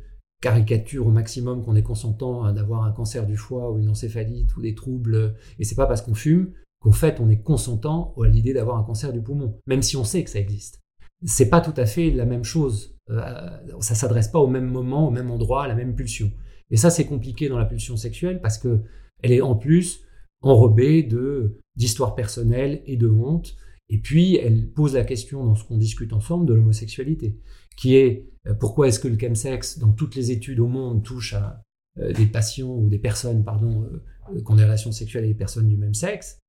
caricature 0.41 1.08
au 1.08 1.12
maximum 1.12 1.63
qu'on 1.63 1.76
est 1.76 1.84
consentant 1.84 2.52
d'avoir 2.52 2.84
un 2.84 2.91
cancer 2.91 3.26
du 3.26 3.38
foie 3.38 3.71
ou 3.71 3.80
une 3.80 3.89
encéphalite 3.89 4.56
ou 4.56 4.62
des 4.62 4.76
troubles, 4.76 5.36
et 5.60 5.63
c'est 5.63 5.76
pas 5.76 5.88
parce 5.88 6.02
qu'on 6.02 6.13
fume 6.13 6.52
qu'au 6.79 6.91
fait 6.91 7.19
on 7.19 7.29
est 7.29 7.41
consentant 7.41 8.13
à 8.21 8.27
l'idée 8.27 8.53
d'avoir 8.53 8.77
un 8.77 8.83
cancer 8.83 9.13
du 9.13 9.21
poumon, 9.21 9.59
même 9.65 9.81
si 9.81 9.97
on 9.97 10.03
sait 10.03 10.23
que 10.23 10.29
ça 10.29 10.39
existe. 10.39 10.81
C'est 11.25 11.49
pas 11.49 11.61
tout 11.61 11.73
à 11.77 11.85
fait 11.85 12.11
la 12.11 12.25
même 12.25 12.43
chose. 12.43 12.95
Euh, 13.09 13.49
ça 13.79 13.95
s'adresse 13.95 14.27
pas 14.27 14.39
au 14.39 14.47
même 14.47 14.69
moment, 14.69 15.07
au 15.07 15.11
même 15.11 15.31
endroit, 15.31 15.63
à 15.63 15.67
la 15.67 15.75
même 15.75 15.95
pulsion. 15.95 16.31
Et 16.69 16.77
ça, 16.77 16.89
c'est 16.89 17.05
compliqué 17.05 17.49
dans 17.49 17.57
la 17.57 17.65
pulsion 17.65 17.97
sexuelle 17.97 18.41
parce 18.41 18.57
que 18.57 18.81
elle 19.23 19.31
est 19.31 19.41
en 19.41 19.55
plus 19.55 20.01
enrobée 20.41 21.03
de 21.03 21.59
d'histoires 21.75 22.15
personnelles 22.15 22.81
et 22.85 22.97
de 22.97 23.07
honte. 23.07 23.55
Et 23.89 23.99
puis, 23.99 24.35
elle 24.35 24.69
pose 24.71 24.95
la 24.95 25.05
question 25.05 25.45
dans 25.45 25.55
ce 25.55 25.63
qu'on 25.63 25.77
discute 25.77 26.11
ensemble 26.11 26.45
de 26.45 26.53
l'homosexualité, 26.53 27.39
qui 27.77 27.95
est 27.95 28.29
euh, 28.47 28.53
pourquoi 28.53 28.87
est-ce 28.87 28.99
que 28.99 29.07
le 29.07 29.17
chemsex, 29.17 29.79
dans 29.79 29.93
toutes 29.93 30.15
les 30.15 30.31
études 30.31 30.59
au 30.59 30.67
monde, 30.67 31.03
touche 31.03 31.33
à 31.33 31.63
euh, 31.99 32.11
des 32.11 32.25
patients 32.25 32.75
ou 32.75 32.89
des 32.89 32.99
personnes, 32.99 33.43
pardon, 33.43 33.89
qui 34.35 34.43
ont 34.45 34.55
des 34.55 34.63
relations 34.63 34.91
sexuelles 34.91 35.23
avec 35.23 35.35
des 35.35 35.39
personnes 35.39 35.69
du 35.69 35.77
même 35.77 35.93
sexe? 35.93 36.39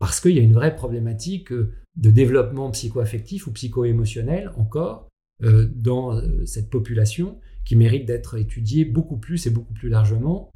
Parce 0.00 0.18
qu'il 0.18 0.32
y 0.32 0.40
a 0.40 0.42
une 0.42 0.54
vraie 0.54 0.74
problématique 0.74 1.52
euh, 1.52 1.72
de 1.94 2.10
développement 2.10 2.70
psycho-affectif 2.70 3.46
ou 3.46 3.52
psycho-émotionnel 3.52 4.50
encore 4.56 5.08
euh, 5.44 5.68
dans 5.72 6.16
euh, 6.16 6.44
cette 6.46 6.70
population 6.70 7.38
qui 7.64 7.76
mérite 7.76 8.06
d'être 8.06 8.38
étudiée 8.38 8.84
beaucoup 8.84 9.18
plus 9.18 9.46
et 9.46 9.50
beaucoup 9.50 9.74
plus 9.74 9.88
largement 9.88 10.50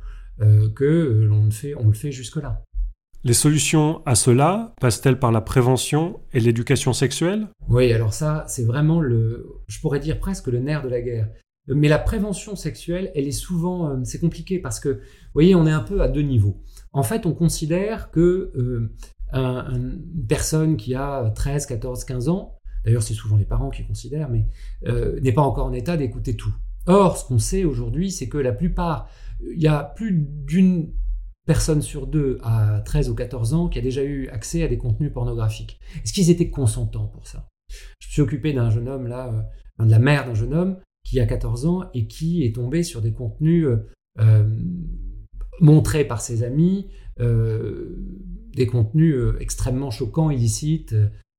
que 0.74 1.26
l'on 1.28 1.48
fait, 1.52 1.76
on 1.76 1.86
le 1.86 1.92
fait 1.92 2.10
jusque-là. 2.10 2.64
Les 3.22 3.34
solutions 3.34 4.02
à 4.04 4.16
cela 4.16 4.74
passent-elles 4.80 5.20
par 5.20 5.30
la 5.30 5.40
prévention 5.40 6.18
et 6.32 6.40
l'éducation 6.40 6.92
sexuelle? 6.92 7.46
Oui, 7.68 7.92
alors 7.92 8.12
ça, 8.12 8.44
c'est 8.48 8.64
vraiment 8.64 9.00
le, 9.00 9.46
je 9.68 9.78
pourrais 9.78 10.00
dire 10.00 10.18
presque 10.18 10.48
le 10.48 10.58
nerf 10.58 10.82
de 10.82 10.88
la 10.88 11.02
guerre. 11.02 11.28
Mais 11.68 11.86
la 11.86 12.00
prévention 12.00 12.56
sexuelle, 12.56 13.12
elle 13.14 13.28
est 13.28 13.30
souvent, 13.30 14.02
c'est 14.02 14.18
compliqué 14.18 14.58
parce 14.58 14.80
que, 14.80 14.88
vous 14.88 15.34
voyez, 15.34 15.54
on 15.54 15.68
est 15.68 15.72
un 15.72 15.84
peu 15.84 16.00
à 16.00 16.08
deux 16.08 16.22
niveaux. 16.22 16.60
En 16.92 17.04
fait, 17.04 17.24
on 17.26 17.32
considère 17.32 18.10
que 18.10 18.90
une 19.34 20.26
personne 20.28 20.76
qui 20.76 20.94
a 20.94 21.30
13, 21.30 21.66
14, 21.66 22.04
15 22.04 22.28
ans, 22.28 22.58
d'ailleurs 22.84 23.02
c'est 23.02 23.14
souvent 23.14 23.36
les 23.36 23.44
parents 23.44 23.70
qui 23.70 23.84
considèrent, 23.84 24.28
mais 24.28 24.46
euh, 24.86 25.20
n'est 25.20 25.32
pas 25.32 25.42
encore 25.42 25.66
en 25.66 25.72
état 25.72 25.96
d'écouter 25.96 26.36
tout. 26.36 26.54
Or, 26.86 27.16
ce 27.16 27.24
qu'on 27.26 27.38
sait 27.38 27.64
aujourd'hui, 27.64 28.10
c'est 28.10 28.28
que 28.28 28.38
la 28.38 28.52
plupart, 28.52 29.08
il 29.40 29.60
y 29.60 29.68
a 29.68 29.82
plus 29.82 30.12
d'une 30.12 30.92
personne 31.46 31.82
sur 31.82 32.06
deux 32.06 32.38
à 32.42 32.82
13 32.84 33.10
ou 33.10 33.14
14 33.14 33.54
ans 33.54 33.68
qui 33.68 33.78
a 33.78 33.82
déjà 33.82 34.02
eu 34.02 34.28
accès 34.28 34.62
à 34.62 34.68
des 34.68 34.78
contenus 34.78 35.12
pornographiques. 35.12 35.78
Est-ce 36.02 36.12
qu'ils 36.12 36.30
étaient 36.30 36.50
consentants 36.50 37.06
pour 37.06 37.26
ça? 37.26 37.48
Je 37.98 38.08
me 38.08 38.12
suis 38.12 38.22
occupé 38.22 38.52
d'un 38.52 38.70
jeune 38.70 38.88
homme, 38.88 39.06
là, 39.06 39.30
euh, 39.80 39.84
de 39.84 39.90
la 39.90 39.98
mère 39.98 40.26
d'un 40.26 40.34
jeune 40.34 40.54
homme 40.54 40.78
qui 41.04 41.20
a 41.20 41.26
14 41.26 41.66
ans 41.66 41.82
et 41.92 42.06
qui 42.06 42.44
est 42.44 42.54
tombé 42.54 42.82
sur 42.82 43.02
des 43.02 43.12
contenus 43.12 43.66
euh, 44.20 44.60
montrés 45.60 46.04
par 46.04 46.20
ses 46.20 46.42
amis, 46.42 46.88
des 48.54 48.66
contenus 48.66 49.14
euh, 49.14 49.36
extrêmement 49.40 49.90
choquants, 49.90 50.30
illicites, 50.30 50.94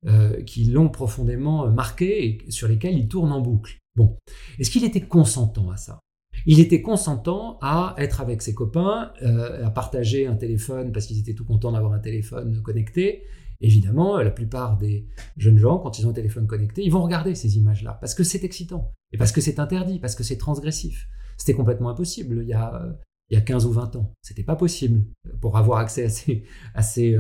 euh, 0.08 0.42
qui 0.44 0.66
l'ont 0.66 0.90
profondément 0.90 1.70
marqué 1.72 2.26
et 2.26 2.52
sur 2.52 2.68
lesquels 2.68 2.98
il 2.98 3.08
tourne 3.08 3.32
en 3.32 3.42
boucle. 3.42 3.80
Bon, 3.96 4.18
est-ce 4.60 4.70
qu'il 4.70 4.84
était 4.84 5.02
consentant 5.02 5.72
à 5.72 5.78
ça? 5.78 6.00
Il 6.46 6.60
était 6.60 6.82
consentant 6.82 7.58
à 7.62 7.96
être 7.98 8.22
avec 8.22 8.42
ses 8.42 8.54
copains, 8.54 9.14
euh, 9.24 9.66
à 9.66 9.72
partager 9.72 10.28
un 10.28 10.36
téléphone 10.36 10.92
parce 10.92 11.08
qu'ils 11.08 11.20
étaient 11.20 11.34
tout 11.34 11.46
contents 11.46 11.72
d'avoir 11.72 11.94
un 11.94 12.00
téléphone 12.00 12.62
connecté. 12.62 13.24
Évidemment, 13.62 14.18
la 14.18 14.32
plupart 14.32 14.78
des 14.78 15.08
jeunes 15.38 15.58
gens, 15.58 15.80
quand 15.80 15.98
ils 15.98 16.06
ont 16.06 16.12
un 16.12 16.14
téléphone 16.14 16.46
connecté, 16.46 16.84
ils 16.84 16.92
vont 16.92 17.02
regarder 17.02 17.34
ces 17.34 17.58
images-là 17.58 17.98
parce 18.00 18.14
que 18.14 18.24
c'est 18.24 18.44
excitant 18.44 18.92
et 19.12 19.18
parce 19.18 19.32
que 19.32 19.42
c'est 19.42 19.60
interdit, 19.60 19.98
parce 19.98 20.14
que 20.14 20.24
c'est 20.24 20.38
transgressif. 20.38 21.08
C'était 21.38 21.54
complètement 21.54 21.90
impossible. 21.90 22.42
Il 22.44 22.50
y 22.50 22.54
a 22.54 22.96
il 23.30 23.36
y 23.36 23.38
a 23.38 23.42
15 23.42 23.66
ou 23.66 23.72
20 23.72 23.96
ans. 23.96 24.12
C'était 24.22 24.44
pas 24.44 24.56
possible. 24.56 25.04
Pour 25.42 25.58
avoir 25.58 25.80
accès 25.80 26.06
à 26.06 26.10
ces, 26.10 26.44
ces, 26.82 27.18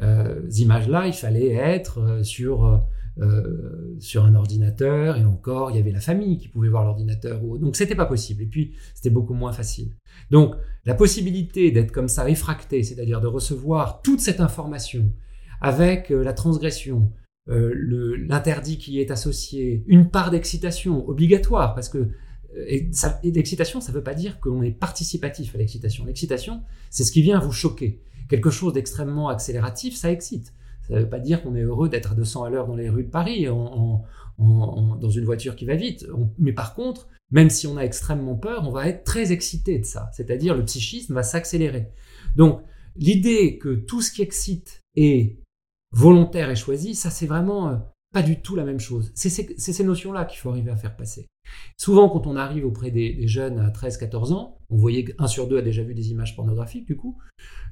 euh, 0.00 0.48
images-là, 0.56 1.06
il 1.06 1.12
fallait 1.12 1.52
être 1.54 2.20
sur 2.22 2.82
euh, 3.18 3.94
sur 4.00 4.24
un 4.24 4.34
ordinateur 4.34 5.18
et 5.18 5.24
encore 5.26 5.70
il 5.70 5.76
y 5.76 5.78
avait 5.78 5.92
la 5.92 6.00
famille 6.00 6.38
qui 6.38 6.48
pouvait 6.48 6.70
voir 6.70 6.82
l'ordinateur 6.82 7.42
donc 7.58 7.76
c'était 7.76 7.94
pas 7.94 8.06
possible. 8.06 8.42
Et 8.42 8.46
puis 8.46 8.72
c'était 8.94 9.10
beaucoup 9.10 9.34
moins 9.34 9.52
facile. 9.52 9.90
Donc 10.30 10.54
la 10.86 10.94
possibilité 10.94 11.70
d'être 11.72 11.92
comme 11.92 12.08
ça 12.08 12.22
réfracté 12.22 12.82
c'est-à-dire 12.82 13.20
de 13.20 13.26
recevoir 13.26 14.00
toute 14.00 14.20
cette 14.20 14.40
information 14.40 15.12
avec 15.60 16.10
euh, 16.10 16.24
la 16.24 16.32
transgression 16.32 17.12
euh, 17.50 17.74
l'interdit 18.16 18.78
qui 18.78 18.98
est 18.98 19.10
associé 19.10 19.84
une 19.86 20.08
part 20.08 20.30
d'excitation 20.30 21.06
obligatoire 21.06 21.74
parce 21.74 21.90
que 21.90 22.08
et, 22.66 22.90
l'excitation 23.24 23.80
ça 23.80 23.92
veut 23.92 24.02
pas 24.02 24.14
dire 24.14 24.40
qu'on 24.40 24.62
est 24.62 24.72
participatif 24.72 25.54
à 25.54 25.58
l'excitation 25.58 26.04
l'excitation 26.04 26.62
c'est 26.90 27.04
ce 27.04 27.12
qui 27.12 27.22
vient 27.22 27.38
vous 27.38 27.52
choquer 27.52 28.02
quelque 28.28 28.50
chose 28.50 28.72
d'extrêmement 28.72 29.28
accélératif 29.28 29.96
ça 29.96 30.10
excite 30.10 30.52
ça 30.82 30.94
ne 30.94 31.00
veut 31.00 31.08
pas 31.08 31.20
dire 31.20 31.42
qu'on 31.42 31.54
est 31.54 31.62
heureux 31.62 31.88
d'être 31.88 32.12
à 32.12 32.14
200 32.14 32.44
à 32.44 32.50
l'heure 32.50 32.66
dans 32.66 32.74
les 32.74 32.88
rues 32.88 33.04
de 33.04 33.10
Paris, 33.10 33.48
en, 33.48 34.04
dans 34.38 35.10
une 35.10 35.24
voiture 35.24 35.54
qui 35.54 35.64
va 35.64 35.76
vite. 35.76 36.06
mais 36.38 36.52
par 36.52 36.74
contre, 36.74 37.08
même 37.30 37.50
si 37.50 37.66
on 37.66 37.76
a 37.76 37.82
extrêmement 37.82 38.34
peur, 38.34 38.64
on 38.66 38.70
va 38.70 38.88
être 38.88 39.04
très 39.04 39.32
excité 39.32 39.78
de 39.78 39.84
ça. 39.84 40.10
C'est-à-dire 40.12 40.54
le 40.54 40.64
psychisme 40.64 41.14
va 41.14 41.22
s'accélérer. 41.22 41.92
Donc 42.36 42.62
l'idée 42.96 43.58
que 43.58 43.74
tout 43.74 44.02
ce 44.02 44.12
qui 44.12 44.22
excite 44.22 44.82
est 44.96 45.38
volontaire 45.92 46.50
et 46.50 46.56
choisi, 46.56 46.94
ça 46.94 47.10
c'est 47.10 47.26
vraiment 47.26 47.68
euh, 47.68 47.76
pas 48.12 48.22
du 48.22 48.40
tout 48.40 48.56
la 48.56 48.64
même 48.64 48.80
chose. 48.80 49.10
C'est 49.14 49.30
ces 49.30 49.84
notions-là 49.84 50.24
qu'il 50.24 50.38
faut 50.38 50.50
arriver 50.50 50.70
à 50.70 50.76
faire 50.76 50.96
passer. 50.96 51.26
Souvent, 51.76 52.08
quand 52.08 52.26
on 52.26 52.36
arrive 52.36 52.66
auprès 52.66 52.90
des, 52.90 53.26
jeunes 53.26 53.58
à 53.58 53.70
13-14 53.70 54.32
ans, 54.32 54.58
on 54.70 54.76
voyait 54.76 55.04
qu'un 55.04 55.26
sur 55.26 55.48
deux 55.48 55.58
a 55.58 55.62
déjà 55.62 55.82
vu 55.82 55.94
des 55.94 56.10
images 56.10 56.36
pornographiques, 56.36 56.86
du 56.86 56.96
coup, 56.96 57.18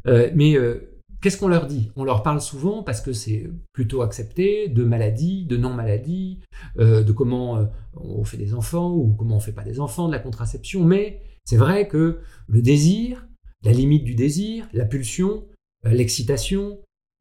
euh, 0.06 0.30
mais 0.34 0.56
euh, 0.56 0.96
Qu'est-ce 1.20 1.36
qu'on 1.36 1.48
leur 1.48 1.66
dit? 1.66 1.90
On 1.96 2.04
leur 2.04 2.22
parle 2.22 2.40
souvent, 2.40 2.82
parce 2.82 3.02
que 3.02 3.12
c'est 3.12 3.50
plutôt 3.74 4.00
accepté, 4.00 4.68
de 4.68 4.84
maladies, 4.84 5.44
de 5.44 5.58
non-maladies, 5.58 6.40
euh, 6.78 7.02
de 7.02 7.12
comment 7.12 7.68
on 7.92 8.24
fait 8.24 8.38
des 8.38 8.54
enfants 8.54 8.94
ou 8.94 9.12
comment 9.12 9.36
on 9.36 9.40
fait 9.40 9.52
pas 9.52 9.64
des 9.64 9.80
enfants, 9.80 10.06
de 10.06 10.12
la 10.12 10.18
contraception. 10.18 10.82
Mais 10.82 11.20
c'est 11.44 11.58
vrai 11.58 11.88
que 11.88 12.20
le 12.46 12.62
désir, 12.62 13.28
la 13.62 13.72
limite 13.72 14.04
du 14.04 14.14
désir, 14.14 14.66
la 14.72 14.86
pulsion, 14.86 15.44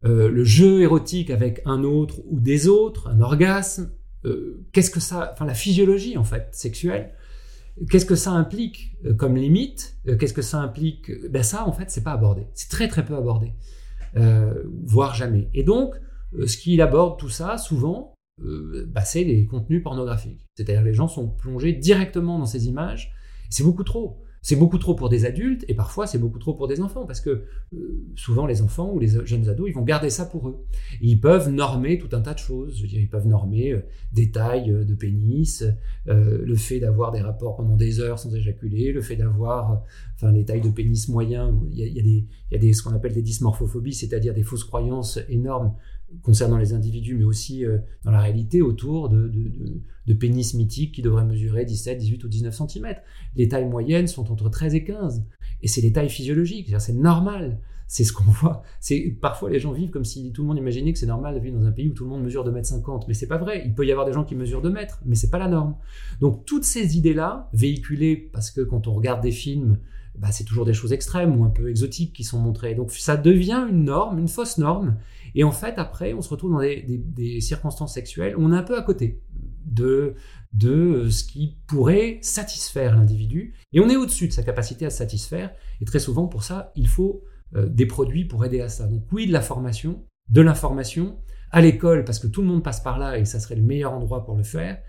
euh, 0.05 0.29
le 0.29 0.43
jeu 0.43 0.81
érotique 0.81 1.29
avec 1.29 1.61
un 1.65 1.83
autre 1.83 2.19
ou 2.29 2.39
des 2.39 2.67
autres, 2.67 3.09
un 3.09 3.21
orgasme, 3.21 3.91
qu'est-ce 4.73 4.91
que 4.91 4.99
ça, 4.99 5.31
enfin 5.33 5.45
la 5.45 5.53
physiologie 5.53 6.17
en 6.17 6.25
fait 6.25 6.49
sexuelle, 6.51 7.13
Qu'est-ce 7.89 8.05
que 8.05 8.15
ça 8.15 8.31
implique 8.31 8.97
comme 9.17 9.37
limite 9.37 9.95
Qu'est-ce 10.19 10.33
que 10.33 10.41
ça 10.41 10.59
implique 10.59 11.11
Ben 11.29 11.43
ça, 11.43 11.65
en 11.65 11.71
fait, 11.71 11.89
c'est 11.89 12.03
pas 12.03 12.11
abordé. 12.11 12.47
C'est 12.53 12.69
très 12.69 12.87
très 12.87 13.05
peu 13.05 13.15
abordé. 13.15 13.53
Euh, 14.17 14.63
voire 14.85 15.15
jamais. 15.15 15.49
Et 15.53 15.63
donc, 15.63 15.95
euh, 16.33 16.47
ce 16.47 16.57
qu'il 16.57 16.81
aborde 16.81 17.19
tout 17.19 17.29
ça, 17.29 17.57
souvent, 17.57 18.13
euh, 18.43 18.85
bah, 18.87 19.01
c'est 19.01 19.23
les 19.23 19.45
contenus 19.45 19.83
pornographiques. 19.83 20.45
C'est-à-dire 20.55 20.83
les 20.83 20.93
gens 20.93 21.07
sont 21.07 21.27
plongés 21.29 21.73
directement 21.73 22.39
dans 22.39 22.45
ces 22.45 22.67
images. 22.67 23.13
C'est 23.49 23.63
beaucoup 23.63 23.83
trop. 23.83 24.21
C'est 24.41 24.55
beaucoup 24.55 24.77
trop 24.77 24.95
pour 24.95 25.09
des 25.09 25.25
adultes 25.25 25.65
et 25.67 25.73
parfois 25.73 26.07
c'est 26.07 26.17
beaucoup 26.17 26.39
trop 26.39 26.53
pour 26.53 26.67
des 26.67 26.81
enfants 26.81 27.05
parce 27.05 27.19
que 27.19 27.43
euh, 27.73 28.05
souvent 28.15 28.45
les 28.45 28.61
enfants 28.61 28.91
ou 28.93 28.99
les 28.99 29.25
jeunes 29.25 29.49
ados 29.49 29.67
ils 29.67 29.73
vont 29.73 29.83
garder 29.83 30.09
ça 30.09 30.25
pour 30.25 30.47
eux. 30.47 30.65
ils 31.01 31.19
peuvent 31.19 31.49
normer 31.49 31.97
tout 31.97 32.15
un 32.15 32.21
tas 32.21 32.33
de 32.33 32.39
choses. 32.39 32.77
Je 32.77 32.83
veux 32.83 32.87
dire, 32.87 33.01
ils 33.01 33.09
peuvent 33.09 33.27
normer 33.27 33.73
euh, 33.73 33.81
des 34.13 34.31
tailles 34.31 34.71
euh, 34.71 34.85
de 34.85 34.93
pénis, 34.93 35.63
le 36.05 36.55
fait 36.55 36.79
d'avoir 36.79 37.11
des 37.11 37.21
rapports 37.21 37.57
pendant 37.57 37.75
des 37.75 37.99
heures 37.99 38.17
sans 38.17 38.33
éjaculer, 38.33 38.91
le 38.91 39.01
fait 39.01 39.15
d'avoir, 39.15 39.83
enfin 40.15 40.31
les 40.31 40.43
tailles 40.43 40.61
de 40.61 40.69
pénis 40.69 41.07
moyens. 41.09 41.53
Il 41.71 41.77
y 41.77 41.83
a, 41.83 41.85
il 41.85 41.93
y 41.93 41.99
a 41.99 42.03
des, 42.03 42.27
il 42.49 42.53
y 42.53 42.55
a 42.55 42.59
des 42.59 42.73
ce 42.73 42.81
qu'on 42.81 42.93
appelle 42.93 43.13
des 43.13 43.21
dysmorphophobies, 43.21 43.93
c'est-à-dire 43.93 44.33
des 44.33 44.43
fausses 44.43 44.63
croyances 44.63 45.19
énormes 45.29 45.75
concernant 46.23 46.57
les 46.57 46.73
individus, 46.73 47.15
mais 47.15 47.23
aussi 47.23 47.65
euh, 47.65 47.77
dans 48.03 48.11
la 48.11 48.19
réalité 48.19 48.61
autour 48.61 49.09
de, 49.09 49.31
pénis 50.19 50.53
mythiques 50.55 50.95
qui 50.95 51.01
devraient 51.01 51.25
mesurer 51.25 51.65
17, 51.65 51.97
18 51.97 52.23
ou 52.23 52.27
19 52.27 52.53
cm. 52.53 52.95
Les 53.35 53.47
tailles 53.47 53.67
moyennes 53.67 54.07
sont 54.07 54.31
entre 54.31 54.49
13 54.49 54.75
et 54.75 54.83
15. 54.83 55.25
Et 55.61 55.67
c'est 55.67 55.81
les 55.81 55.91
tailles 55.91 56.09
physiologiques, 56.09 56.73
c'est 56.79 56.93
normal. 56.93 57.59
C'est 57.87 58.03
ce 58.03 58.13
qu'on 58.13 58.23
voit. 58.23 58.61
Parfois, 59.19 59.49
les 59.49 59.59
gens 59.59 59.71
vivent 59.71 59.89
comme 59.89 60.05
si 60.05 60.31
tout 60.31 60.43
le 60.43 60.47
monde 60.47 60.57
imaginait 60.57 60.93
que 60.93 60.99
c'est 60.99 61.07
normal 61.07 61.33
de 61.35 61.39
vivre 61.39 61.59
dans 61.59 61.65
un 61.65 61.71
pays 61.71 61.89
où 61.89 61.93
tout 61.93 62.03
le 62.03 62.09
monde 62.09 62.23
mesure 62.23 62.47
2,50 62.47 62.93
m. 62.93 62.99
Mais 63.07 63.13
c'est 63.15 63.27
pas 63.27 63.37
vrai. 63.37 63.63
Il 63.65 63.73
peut 63.73 63.85
y 63.85 63.91
avoir 63.91 64.05
des 64.05 64.13
gens 64.13 64.23
qui 64.23 64.35
mesurent 64.35 64.61
2 64.61 64.69
mètres, 64.69 65.01
mais 65.05 65.15
c'est 65.15 65.31
pas 65.31 65.39
la 65.39 65.47
norme. 65.47 65.75
Donc, 66.21 66.45
toutes 66.45 66.65
ces 66.65 66.97
idées-là, 66.97 67.49
véhiculées 67.53 68.15
parce 68.15 68.51
que 68.51 68.61
quand 68.61 68.87
on 68.87 68.93
regarde 68.93 69.21
des 69.21 69.31
films, 69.31 69.79
bah, 70.19 70.31
c'est 70.31 70.43
toujours 70.43 70.65
des 70.65 70.73
choses 70.73 70.91
extrêmes 70.91 71.39
ou 71.39 71.45
un 71.45 71.49
peu 71.49 71.69
exotiques 71.69 72.13
qui 72.13 72.23
sont 72.23 72.39
montrées. 72.39 72.75
Donc 72.75 72.91
ça 72.91 73.15
devient 73.15 73.65
une 73.69 73.85
norme, 73.85 74.19
une 74.19 74.27
fausse 74.27 74.57
norme. 74.57 74.97
Et 75.35 75.43
en 75.43 75.51
fait, 75.51 75.75
après, 75.77 76.13
on 76.13 76.21
se 76.21 76.29
retrouve 76.29 76.51
dans 76.51 76.59
des, 76.59 77.41
circonstances 77.41 77.93
sexuelles 77.93 78.35
on 78.37 78.51
est 78.51 78.55
un 78.55 78.63
peu 78.63 78.77
à 78.77 78.81
côté 78.81 79.21
de, 79.65 80.15
de 80.53 81.09
ce 81.09 81.23
qui 81.23 81.57
pourrait 81.67 82.19
satisfaire 82.21 82.95
l'individu. 82.95 83.53
Et 83.73 83.79
on 83.79 83.89
est 83.89 83.95
au-dessus 83.95 84.27
de 84.27 84.33
sa 84.33 84.43
capacité 84.43 84.85
à 84.85 84.89
se 84.89 84.97
satisfaire. 84.97 85.51
Et 85.81 85.85
très 85.85 85.99
souvent, 85.99 86.27
pour 86.27 86.43
ça, 86.43 86.71
il 86.75 86.87
faut 86.87 87.23
euh, 87.55 87.67
des 87.67 87.85
produits 87.85 88.25
pour 88.25 88.45
aider 88.45 88.61
à 88.61 88.69
ça. 88.69 88.87
Donc 88.87 89.03
oui, 89.11 89.27
de 89.27 89.33
la 89.33 89.41
formation, 89.41 90.05
de 90.29 90.41
l'information, 90.41 91.17
à 91.51 91.61
l'école, 91.61 92.03
parce 92.03 92.19
que 92.19 92.27
tout 92.27 92.41
le 92.41 92.47
monde 92.47 92.63
passe 92.63 92.79
par 92.79 92.99
là 92.99 93.17
et 93.17 93.25
ça 93.25 93.39
serait 93.39 93.55
le 93.55 93.63
meilleur 93.63 93.93
endroit 93.93 94.23
pour 94.23 94.35
le 94.35 94.43
faire. 94.43 94.79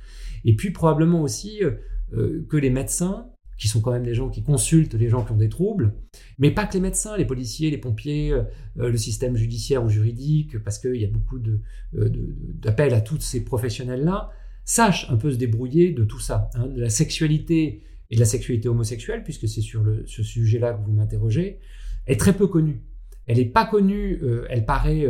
Et 0.44 0.56
puis 0.56 0.70
probablement 0.70 1.22
aussi 1.22 1.62
euh, 1.64 1.72
euh, 2.12 2.46
que 2.50 2.56
les 2.56 2.70
médecins 2.70 3.30
qui 3.60 3.68
sont 3.68 3.82
quand 3.82 3.92
même 3.92 4.04
des 4.04 4.14
gens 4.14 4.30
qui 4.30 4.42
consultent 4.42 4.94
les 4.94 5.10
gens 5.10 5.22
qui 5.22 5.32
ont 5.32 5.36
des 5.36 5.50
troubles, 5.50 5.92
mais 6.38 6.50
pas 6.50 6.64
que 6.64 6.72
les 6.72 6.80
médecins, 6.80 7.16
les 7.18 7.26
policiers, 7.26 7.70
les 7.70 7.76
pompiers, 7.76 8.32
euh, 8.32 8.42
le 8.76 8.96
système 8.96 9.36
judiciaire 9.36 9.84
ou 9.84 9.90
juridique, 9.90 10.58
parce 10.64 10.78
qu'il 10.78 10.96
y 10.96 11.04
a 11.04 11.08
beaucoup 11.08 11.38
euh, 11.38 12.08
d'appels 12.54 12.94
à 12.94 13.02
tous 13.02 13.20
ces 13.20 13.44
professionnels-là, 13.44 14.30
sachent 14.64 15.10
un 15.10 15.16
peu 15.16 15.30
se 15.30 15.36
débrouiller 15.36 15.92
de 15.92 16.04
tout 16.04 16.18
ça, 16.18 16.48
hein, 16.54 16.68
de 16.68 16.80
la 16.80 16.88
sexualité 16.88 17.82
et 18.10 18.14
de 18.14 18.20
la 18.20 18.26
sexualité 18.26 18.70
homosexuelle, 18.70 19.22
puisque 19.22 19.46
c'est 19.46 19.60
sur 19.60 19.84
ce 20.06 20.22
sujet-là 20.22 20.72
que 20.72 20.82
vous 20.82 20.92
m'interrogez, 20.92 21.60
est 22.06 22.18
très 22.18 22.32
peu 22.32 22.46
connue. 22.46 22.80
Elle 23.26 23.36
n'est 23.36 23.44
pas 23.44 23.66
connue, 23.66 24.20
euh, 24.22 24.46
elle 24.48 24.64
paraît, 24.64 25.06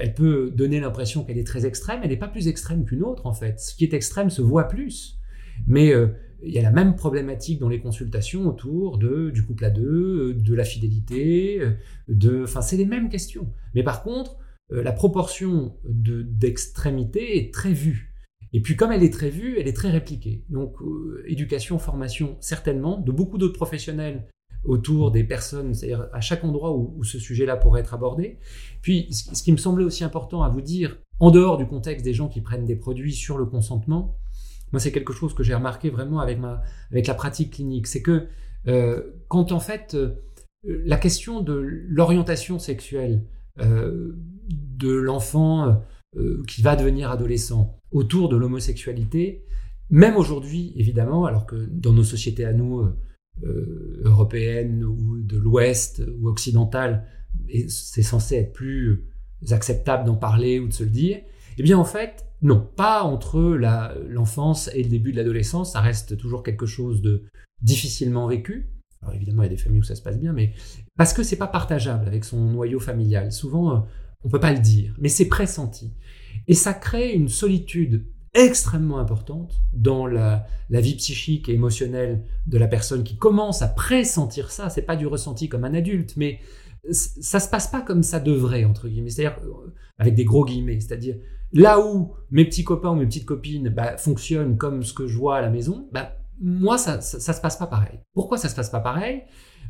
elle 0.00 0.14
peut 0.14 0.50
donner 0.50 0.80
l'impression 0.80 1.24
qu'elle 1.24 1.38
est 1.38 1.46
très 1.46 1.66
extrême, 1.66 2.00
elle 2.02 2.08
n'est 2.08 2.16
pas 2.16 2.28
plus 2.28 2.48
extrême 2.48 2.86
qu'une 2.86 3.02
autre 3.02 3.26
en 3.26 3.34
fait. 3.34 3.60
Ce 3.60 3.74
qui 3.74 3.84
est 3.84 3.92
extrême 3.92 4.30
se 4.30 4.40
voit 4.40 4.64
plus, 4.64 5.20
mais 5.66 5.92
il 6.42 6.52
y 6.52 6.58
a 6.58 6.62
la 6.62 6.70
même 6.70 6.96
problématique 6.96 7.58
dans 7.58 7.68
les 7.68 7.80
consultations 7.80 8.46
autour 8.46 8.98
de, 8.98 9.30
du 9.30 9.44
couple 9.44 9.64
à 9.64 9.70
deux, 9.70 10.34
de 10.34 10.54
la 10.54 10.64
fidélité, 10.64 11.60
de, 12.08 12.42
enfin, 12.44 12.62
c'est 12.62 12.76
les 12.76 12.86
mêmes 12.86 13.08
questions. 13.08 13.52
Mais 13.74 13.82
par 13.82 14.02
contre, 14.02 14.36
euh, 14.72 14.82
la 14.82 14.92
proportion 14.92 15.76
d'extrémité 15.84 17.38
est 17.38 17.54
très 17.54 17.72
vue. 17.72 18.12
Et 18.52 18.60
puis 18.60 18.76
comme 18.76 18.92
elle 18.92 19.02
est 19.02 19.12
très 19.12 19.30
vue, 19.30 19.58
elle 19.58 19.68
est 19.68 19.76
très 19.76 19.90
répliquée. 19.90 20.44
Donc 20.48 20.80
euh, 20.80 21.22
éducation, 21.26 21.78
formation, 21.78 22.36
certainement, 22.40 22.98
de 22.98 23.12
beaucoup 23.12 23.38
d'autres 23.38 23.56
professionnels 23.56 24.26
autour 24.64 25.12
des 25.12 25.22
personnes, 25.22 25.74
c'est-à-dire 25.74 26.08
à 26.12 26.20
chaque 26.20 26.42
endroit 26.42 26.76
où, 26.76 27.04
ce 27.04 27.18
sujet-là 27.18 27.56
pourrait 27.56 27.80
être 27.80 27.94
abordé. 27.94 28.38
Puis 28.82 29.08
ce 29.12 29.42
qui 29.42 29.52
me 29.52 29.56
semblait 29.56 29.84
aussi 29.84 30.02
important 30.02 30.42
à 30.42 30.48
vous 30.48 30.60
dire, 30.60 30.98
en 31.20 31.30
dehors 31.30 31.56
du 31.56 31.66
contexte 31.66 32.04
des 32.04 32.14
gens 32.14 32.28
qui 32.28 32.40
prennent 32.40 32.64
des 32.64 32.74
produits 32.74 33.12
sur 33.12 33.38
le 33.38 33.46
consentement, 33.46 34.16
moi, 34.76 34.80
c'est 34.80 34.92
quelque 34.92 35.14
chose 35.14 35.32
que 35.32 35.42
j'ai 35.42 35.54
remarqué 35.54 35.88
vraiment 35.88 36.20
avec, 36.20 36.38
ma, 36.38 36.60
avec 36.90 37.06
la 37.06 37.14
pratique 37.14 37.54
clinique. 37.54 37.86
C'est 37.86 38.02
que 38.02 38.26
euh, 38.68 39.00
quand 39.28 39.52
en 39.52 39.58
fait, 39.58 39.94
euh, 39.94 40.20
la 40.64 40.98
question 40.98 41.40
de 41.40 41.54
l'orientation 41.54 42.58
sexuelle 42.58 43.24
euh, 43.58 44.12
de 44.50 44.92
l'enfant 44.92 45.82
qui 46.46 46.60
va 46.60 46.76
devenir 46.76 47.10
adolescent 47.10 47.78
autour 47.90 48.28
de 48.28 48.36
l'homosexualité, 48.36 49.46
même 49.88 50.16
aujourd'hui, 50.16 50.74
évidemment, 50.76 51.24
alors 51.24 51.46
que 51.46 51.56
dans 51.56 51.92
nos 51.92 52.04
sociétés 52.04 52.44
à 52.44 52.52
nous, 52.52 52.86
européennes 54.02 54.82
ou 54.82 55.18
de 55.18 55.36
l'Ouest 55.36 56.02
ou 56.18 56.28
occidentales, 56.28 57.06
c'est 57.68 58.02
censé 58.02 58.36
être 58.36 58.52
plus 58.52 59.04
acceptable 59.50 60.06
d'en 60.06 60.16
parler 60.16 60.58
ou 60.58 60.68
de 60.68 60.72
se 60.72 60.84
le 60.84 60.90
dire, 60.90 61.20
eh 61.58 61.62
bien 61.62 61.78
en 61.78 61.84
fait, 61.84 62.25
non, 62.42 62.68
pas 62.76 63.02
entre 63.02 63.40
l'enfance 64.08 64.70
et 64.74 64.82
le 64.82 64.88
début 64.88 65.12
de 65.12 65.16
l'adolescence, 65.16 65.72
ça 65.72 65.80
reste 65.80 66.16
toujours 66.16 66.42
quelque 66.42 66.66
chose 66.66 67.02
de 67.02 67.24
difficilement 67.62 68.26
vécu. 68.26 68.70
Alors 69.02 69.14
évidemment, 69.14 69.42
il 69.42 69.46
y 69.46 69.48
a 69.48 69.54
des 69.54 69.62
familles 69.62 69.80
où 69.80 69.84
ça 69.84 69.94
se 69.94 70.02
passe 70.02 70.18
bien, 70.18 70.32
mais 70.32 70.52
parce 70.96 71.12
que 71.12 71.22
c'est 71.22 71.36
pas 71.36 71.46
partageable 71.46 72.06
avec 72.06 72.24
son 72.24 72.38
noyau 72.38 72.80
familial. 72.80 73.32
Souvent, 73.32 73.74
euh, 73.74 73.80
on 74.24 74.28
peut 74.28 74.40
pas 74.40 74.52
le 74.52 74.58
dire, 74.58 74.94
mais 74.98 75.08
c'est 75.08 75.28
pressenti. 75.28 75.94
Et 76.48 76.54
ça 76.54 76.74
crée 76.74 77.12
une 77.12 77.28
solitude 77.28 78.06
extrêmement 78.34 78.98
importante 78.98 79.62
dans 79.72 80.06
la, 80.06 80.46
vie 80.68 80.96
psychique 80.96 81.48
et 81.48 81.54
émotionnelle 81.54 82.22
de 82.46 82.58
la 82.58 82.68
personne 82.68 83.02
qui 83.02 83.16
commence 83.16 83.62
à 83.62 83.68
pressentir 83.68 84.50
ça. 84.50 84.68
C'est 84.68 84.82
pas 84.82 84.96
du 84.96 85.06
ressenti 85.06 85.48
comme 85.48 85.64
un 85.64 85.74
adulte, 85.74 86.14
mais 86.16 86.40
ça 86.90 87.40
se 87.40 87.48
passe 87.48 87.68
pas 87.68 87.80
comme 87.80 88.02
ça 88.02 88.20
devrait 88.20 88.64
entre 88.64 88.88
guillemets. 88.88 89.10
C'est-à-dire 89.10 89.38
euh, 89.44 89.74
avec 89.98 90.14
des 90.14 90.24
gros 90.24 90.44
guillemets, 90.44 90.80
c'est-à-dire 90.80 91.16
Là 91.56 91.80
où 91.80 92.12
mes 92.30 92.44
petits 92.44 92.64
copains 92.64 92.90
ou 92.90 92.96
mes 92.96 93.06
petites 93.06 93.24
copines 93.24 93.70
bah, 93.70 93.96
fonctionnent 93.96 94.58
comme 94.58 94.82
ce 94.82 94.92
que 94.92 95.06
je 95.06 95.16
vois 95.16 95.38
à 95.38 95.40
la 95.40 95.48
maison, 95.48 95.88
bah, 95.90 96.12
moi, 96.38 96.76
ça, 96.76 97.00
ça, 97.00 97.32
se 97.32 97.40
passe 97.40 97.56
pas 97.56 97.66
pareil. 97.66 97.98
Pourquoi 98.12 98.36
ça 98.36 98.50
se 98.50 98.54
passe 98.54 98.68
pas 98.68 98.80
pareil? 98.80 99.22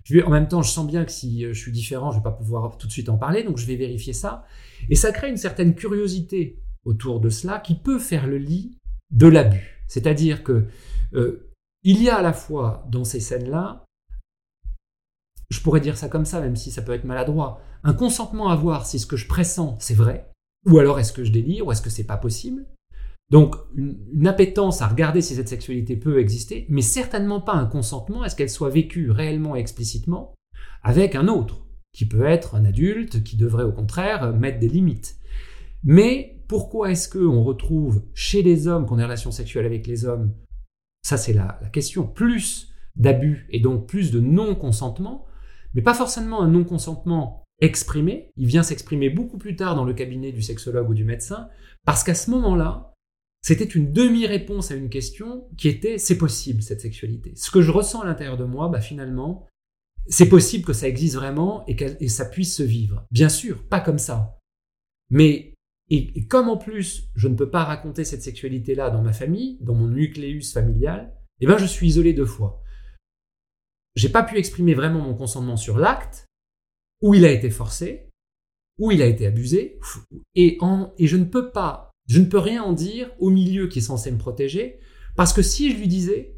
Je 0.03 0.20
en 0.20 0.31
même 0.31 0.49
temps, 0.49 0.62
je 0.62 0.70
sens 0.70 0.85
bien 0.85 1.05
que 1.05 1.12
si 1.12 1.42
je 1.42 1.53
suis 1.53 1.70
différent, 1.70 2.11
je 2.11 2.18
vais 2.18 2.25
pas 2.25 2.33
pouvoir 2.33 2.77
tout 2.77 2.88
de 2.88 2.92
suite 2.92 3.09
en 3.09 3.18
parler, 3.18 3.44
donc 3.44 3.59
je 3.59 3.66
vais 3.66 3.77
vérifier 3.77 4.12
ça. 4.12 4.44
Et 4.90 4.96
ça 4.96 5.12
crée 5.12 5.29
une 5.31 5.37
certaine 5.37 5.77
curiosité 5.77 6.61
autour 6.85 7.20
de 7.20 7.29
cela 7.29 7.61
qui 7.61 7.77
peut 7.77 8.01
faire 8.01 8.27
le 8.27 8.38
lit 8.38 8.79
de 9.12 9.29
l'abus. 9.29 9.85
C'est-à-dire 9.87 10.42
que 10.42 10.66
euh, 11.14 11.53
il 11.85 12.03
y 12.03 12.11
a 12.11 12.16
à 12.16 12.22
la 12.22 12.33
fois 12.33 12.85
dans 12.90 13.05
ces 13.05 13.20
scènes-là, 13.20 13.85
je 15.51 15.61
pourrais 15.61 15.81
dire 15.81 15.96
ça 15.96 16.09
comme 16.09 16.25
ça, 16.25 16.40
même 16.40 16.57
si 16.57 16.72
ça 16.72 16.83
peut 16.83 16.92
être 16.92 17.05
maladroit, 17.05 17.61
un 17.85 17.92
consentement 17.92 18.49
à 18.49 18.57
voir 18.57 18.87
si 18.87 18.99
ce 18.99 19.07
que 19.07 19.16
je 19.16 19.29
pressens 19.29 19.77
c'est 19.79 19.94
vrai, 19.94 20.33
ou 20.66 20.79
alors 20.79 20.98
est-ce 20.98 21.12
que 21.12 21.24
je 21.24 21.33
délire, 21.33 21.66
ou 21.66 21.72
est-ce 21.72 21.83
que 21.83 21.90
c'est 21.90 22.05
pas 22.05 22.16
possible? 22.16 22.66
Donc 23.31 23.57
une, 23.74 24.26
appétence 24.26 24.83
à 24.83 24.88
regarder 24.88 25.20
si 25.20 25.35
cette 25.35 25.48
sexualité 25.48 25.96
peut 25.96 26.20
exister, 26.20 26.66
mais 26.68 26.83
certainement 26.83 27.40
pas 27.40 27.55
un 27.55 27.66
consentement 27.66 28.22
à 28.22 28.29
ce 28.29 28.37
qu'elle 28.37 28.50
soit 28.50 28.70
vécue 28.70 29.11
réellement 29.11 29.57
et 29.57 29.61
explicitement 29.61 30.35
avec 30.83 31.14
un 31.14 31.26
autre, 31.29 31.66
qui 31.92 32.07
peut 32.07 32.26
être 32.26 32.55
un 32.55 32.64
adulte, 32.64 33.24
qui 33.24 33.37
devrait 33.37 33.64
au 33.64 33.72
contraire 33.72 34.33
mettre 34.33 34.61
des 34.61 34.68
limites. 34.68 35.16
Mais 35.83 36.44
pourquoi 36.48 36.92
est-ce 36.92 37.09
qu'on 37.09 37.42
retrouve 37.42 38.05
chez 38.14 38.42
les 38.42 38.68
hommes 38.68 38.87
qu'on 38.87 38.98
ait 38.98 39.05
relation 39.05 39.33
sexuelle 39.33 39.66
avec 39.66 39.87
les 39.87 40.05
hommes? 40.05 40.33
Ça, 41.02 41.16
c'est 41.16 41.33
la, 41.33 41.59
question. 41.72 42.07
Plus 42.07 42.72
d'abus 42.96 43.46
et 43.50 43.61
donc 43.61 43.87
plus 43.87 44.11
de 44.11 44.20
non-consentement, 44.20 45.26
mais 45.74 45.83
pas 45.83 45.94
forcément 45.94 46.42
un 46.42 46.48
non-consentement 46.48 47.45
exprimé. 47.61 48.31
Il 48.37 48.47
vient 48.47 48.62
s'exprimer 48.62 49.11
beaucoup 49.11 49.38
plus 49.38 49.57
tard 49.57 49.75
dans 49.75 49.85
le 49.85 49.95
cabinet 49.95 50.33
du 50.33 50.42
sexologue 50.42 50.90
ou 50.90 50.95
du 50.95 51.05
médecin, 51.05 51.49
parce 51.85 52.05
qu'à 52.05 52.14
ce 52.14 52.31
moment-là, 52.31 52.92
c'était 53.42 53.64
une 53.64 53.92
demi-réponse 53.92 54.71
à 54.71 54.75
une 54.75 54.88
question 54.88 55.49
qui 55.57 55.69
était 55.69 55.99
c'est 55.99 56.19
possible 56.19 56.62
cette 56.62 56.81
sexualité. 56.81 57.33
Ce 57.37 57.51
que 57.51 57.62
je 57.62 57.71
ressens 57.71 58.01
à 58.03 58.07
l'intérieur 58.07 58.37
de 58.37 58.45
moi, 58.45 58.69
bah 58.69 58.81
finalement, 58.81 59.47
c'est 60.09 60.29
possible 60.29 60.64
que 60.64 60.73
ça 60.73 60.88
existe 60.88 61.14
vraiment 61.14 61.64
et 61.66 61.77
que 61.77 62.09
ça 62.09 62.25
puisse 62.25 62.57
se 62.57 62.62
vivre. 62.62 63.07
Bien 63.11 63.29
sûr, 63.29 63.66
pas 63.69 63.81
comme 63.81 63.99
ça. 63.99 64.38
Mais 65.11 65.55
et, 65.88 66.27
comme 66.27 66.49
en 66.49 66.57
plus, 66.57 67.09
je 67.14 67.29
ne 67.29 67.37
peux 67.37 67.49
pas 67.49 67.64
raconter 67.64 68.05
cette 68.05 68.23
sexualité-là 68.23 68.90
dans 68.90 69.03
ma 69.03 69.12
famille, 69.12 69.59
dans 69.61 69.75
mon 69.75 69.87
nucléus 69.87 70.53
familial, 70.53 71.14
eh 71.40 71.47
ben, 71.47 71.59
je 71.59 71.66
suis 71.66 71.87
isolé 71.87 72.12
deux 72.12 72.27
fois. 72.27 72.62
J'ai 73.95 74.09
pas 74.09 74.25
pu 74.25 74.37
exprimer 74.37 74.75
vraiment 74.75 75.01
mon 75.01 75.14
consentement 75.14 75.57
sur 75.57 75.79
l'acte, 75.79 76.25
où 77.02 77.14
il 77.14 77.24
a 77.24 77.30
été 77.30 77.50
forcé, 77.50 78.09
où 78.78 78.90
il 78.90 79.02
a 79.02 79.06
été 79.06 79.26
abusé, 79.26 79.78
et, 80.35 80.59
en, 80.61 80.92
et 80.98 81.06
je 81.06 81.16
ne 81.16 81.24
peux 81.24 81.50
pas, 81.50 81.90
je 82.09 82.20
ne 82.20 82.26
peux 82.26 82.38
rien 82.38 82.62
en 82.62 82.72
dire 82.72 83.11
au 83.18 83.30
milieu 83.30 83.68
qui 83.68 83.78
est 83.78 83.82
censé 83.82 84.11
me 84.11 84.18
protéger, 84.18 84.78
parce 85.16 85.32
que 85.32 85.42
si 85.42 85.72
je 85.72 85.78
lui 85.78 85.88
disais, 85.88 86.37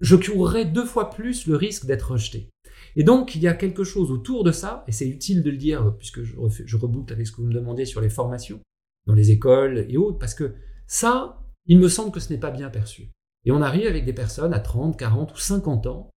je 0.00 0.16
courrais 0.16 0.64
deux 0.64 0.86
fois 0.86 1.10
plus 1.10 1.46
le 1.46 1.56
risque 1.56 1.86
d'être 1.86 2.12
rejeté. 2.12 2.48
Et 2.96 3.04
donc, 3.04 3.34
il 3.34 3.42
y 3.42 3.48
a 3.48 3.54
quelque 3.54 3.84
chose 3.84 4.10
autour 4.10 4.44
de 4.44 4.52
ça, 4.52 4.84
et 4.88 4.92
c'est 4.92 5.08
utile 5.08 5.42
de 5.42 5.50
le 5.50 5.56
dire, 5.56 5.94
puisque 5.98 6.22
je, 6.22 6.34
je 6.48 6.76
reboucle 6.76 7.12
avec 7.12 7.26
ce 7.26 7.32
que 7.32 7.40
vous 7.40 7.48
me 7.48 7.52
demandiez 7.52 7.84
sur 7.84 8.00
les 8.00 8.10
formations, 8.10 8.60
dans 9.06 9.14
les 9.14 9.30
écoles 9.30 9.86
et 9.88 9.96
autres, 9.96 10.18
parce 10.18 10.34
que 10.34 10.54
ça, 10.86 11.42
il 11.66 11.78
me 11.78 11.88
semble 11.88 12.12
que 12.12 12.20
ce 12.20 12.32
n'est 12.32 12.40
pas 12.40 12.50
bien 12.50 12.70
perçu. 12.70 13.10
Et 13.44 13.52
on 13.52 13.62
arrive 13.62 13.86
avec 13.86 14.04
des 14.04 14.12
personnes 14.12 14.52
à 14.52 14.60
30, 14.60 14.98
40 14.98 15.32
ou 15.32 15.38
50 15.38 15.86
ans 15.86 16.10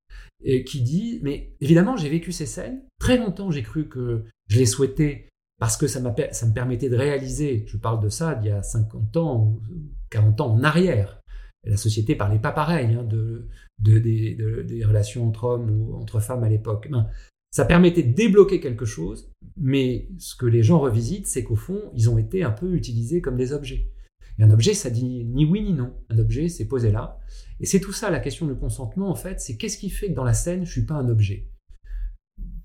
et 0.44 0.64
qui 0.64 0.82
disent, 0.82 1.20
mais 1.24 1.54
évidemment, 1.62 1.98
j'ai 1.98 2.10
vécu 2.10 2.32
ces 2.32 2.46
scènes, 2.46 2.82
très 3.00 3.18
longtemps 3.18 3.52
j'ai 3.52 3.64
cru 3.64 3.88
que 3.88 4.24
je 4.48 4.60
les 4.60 4.66
souhaitais 4.66 5.30
parce 5.60 5.78
que 5.78 5.88
ça, 5.88 6.02
ça 6.32 6.46
me 6.46 6.54
permettait 6.54 6.90
de 6.90 6.98
réaliser, 6.98 7.64
je 7.68 7.78
parle 7.78 8.04
de 8.04 8.10
ça 8.10 8.36
d'il 8.36 8.50
y 8.50 8.52
a 8.52 8.64
50 8.64 9.18
ans 9.18 9.44
ou 9.44 9.62
40 10.10 10.42
ans 10.42 10.54
en 10.54 10.64
arrière, 10.64 11.22
la 11.66 11.78
société 11.78 12.16
parlait 12.16 12.40
pas 12.40 12.52
pareil 12.52 12.94
hein, 12.94 13.04
de, 13.04 13.48
des 13.80 14.84
relations 14.86 15.28
entre 15.28 15.46
hommes 15.46 15.70
ou 15.70 15.96
entre 15.96 16.20
femmes 16.20 16.44
à 16.44 16.50
l'époque. 16.50 16.90
Ben, 16.92 17.08
ça 17.52 17.66
permettait 17.66 18.04
de 18.04 18.14
débloquer 18.14 18.60
quelque 18.60 18.86
chose, 18.86 19.32
mais 19.58 20.10
ce 20.18 20.36
que 20.36 20.48
les 20.48 20.64
gens 20.64 20.80
revisitent, 20.80 21.28
c'est 21.28 21.44
qu'au 21.44 21.56
fond, 21.56 21.80
ils 21.94 22.10
ont 22.10 22.18
été 22.18 22.44
un 22.44 22.52
peu 22.52 22.74
utilisés 22.74 23.22
comme 23.22 23.38
des 23.38 23.54
objets. 23.54 23.92
Et 24.40 24.44
un 24.44 24.52
objet, 24.52 24.74
ça 24.74 24.90
dit 24.90 25.26
ni 25.26 25.46
oui 25.46 25.62
ni 25.62 25.74
non. 25.74 25.94
Un 26.10 26.20
objet, 26.20 26.50
c'est 26.50 26.66
posé 26.66 26.92
là. 26.92 27.20
Et 27.60 27.66
c'est 27.66 27.80
tout 27.80 27.94
ça, 27.94 28.10
la 28.10 28.20
question 28.20 28.48
du 28.48 28.56
consentement, 28.56 29.10
en 29.10 29.16
fait, 29.16 29.40
c'est 29.40 29.58
qu'est-ce 29.58 29.78
qui 29.78 29.90
fait 29.90 30.10
que 30.10 30.16
dans 30.16 30.24
la 30.24 30.34
scène, 30.34 30.66
je 30.66 30.72
suis 30.72 30.86
pas 30.86 30.96
un 30.96 31.10
objet? 31.10 31.50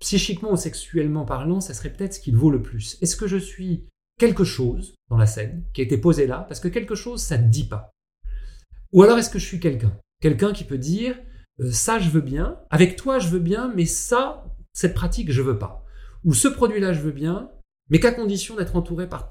Psychiquement 0.01 0.53
ou 0.53 0.57
sexuellement 0.57 1.25
parlant, 1.25 1.61
ça 1.61 1.75
serait 1.75 1.93
peut-être 1.93 2.15
ce 2.15 2.21
qu'il 2.21 2.37
vaut 2.37 2.51
le 2.51 2.63
plus. 2.63 2.97
Est-ce 3.03 3.17
que 3.17 3.27
je 3.27 3.37
suis 3.37 3.87
quelque 4.19 4.45
chose 4.45 4.95
dans 5.11 5.17
la 5.17 5.27
scène 5.27 5.65
qui 5.73 5.81
a 5.81 5.85
été 5.85 5.99
posé 5.99 6.27
là 6.27 6.45
Parce 6.49 6.61
que 6.61 6.69
quelque 6.69 6.95
chose, 6.95 7.23
ça 7.23 7.39
ne 7.39 7.49
dit 7.49 7.69
pas? 7.69 7.91
Ou 8.93 9.03
alors 9.03 9.19
est-ce 9.19 9.31
que 9.31 9.39
je 9.39 9.47
suis 9.47 9.61
quelqu'un? 9.61 9.99
Quelqu'un 10.21 10.53
qui 10.53 10.65
peut 10.65 10.79
dire 10.79 11.17
euh, 11.61 11.71
ça 11.71 11.99
je 11.99 12.09
veux 12.11 12.21
bien, 12.21 12.59
avec 12.71 12.97
toi 12.97 13.19
je 13.19 13.29
veux 13.29 13.39
bien, 13.39 13.73
mais 13.75 13.85
ça, 13.85 14.45
cette 14.73 14.95
pratique 14.95 15.31
je 15.31 15.43
veux 15.43 15.59
pas. 15.59 15.85
Ou 16.25 16.35
ce 16.35 16.49
produit-là 16.49 16.93
je 16.93 17.01
veux 17.01 17.13
bien, 17.13 17.51
mais 17.91 18.01
qu'à 18.01 18.13
condition 18.13 18.57
d'être 18.57 18.77
entouré 18.77 19.09
par 19.09 19.29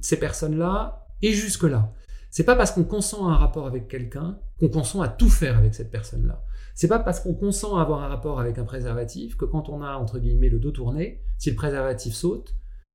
ces 0.00 0.18
personnes-là 0.18 1.05
et 1.22 1.32
jusque-là. 1.32 1.92
C'est 2.30 2.44
pas 2.44 2.56
parce 2.56 2.72
qu'on 2.72 2.84
consent 2.84 3.28
à 3.28 3.32
un 3.32 3.36
rapport 3.36 3.66
avec 3.66 3.88
quelqu'un 3.88 4.38
qu'on 4.60 4.68
consent 4.68 5.00
à 5.00 5.08
tout 5.08 5.28
faire 5.28 5.56
avec 5.56 5.74
cette 5.74 5.90
personne-là. 5.90 6.44
C'est 6.74 6.88
pas 6.88 6.98
parce 6.98 7.20
qu'on 7.20 7.34
consent 7.34 7.76
à 7.76 7.82
avoir 7.82 8.02
un 8.02 8.08
rapport 8.08 8.38
avec 8.40 8.58
un 8.58 8.64
préservatif 8.64 9.36
que 9.36 9.46
quand 9.46 9.68
on 9.70 9.82
a 9.82 9.94
entre 9.94 10.18
guillemets 10.18 10.50
le 10.50 10.58
dos 10.58 10.72
tourné, 10.72 11.22
si 11.38 11.50
le 11.50 11.56
préservatif 11.56 12.14
saute, 12.14 12.54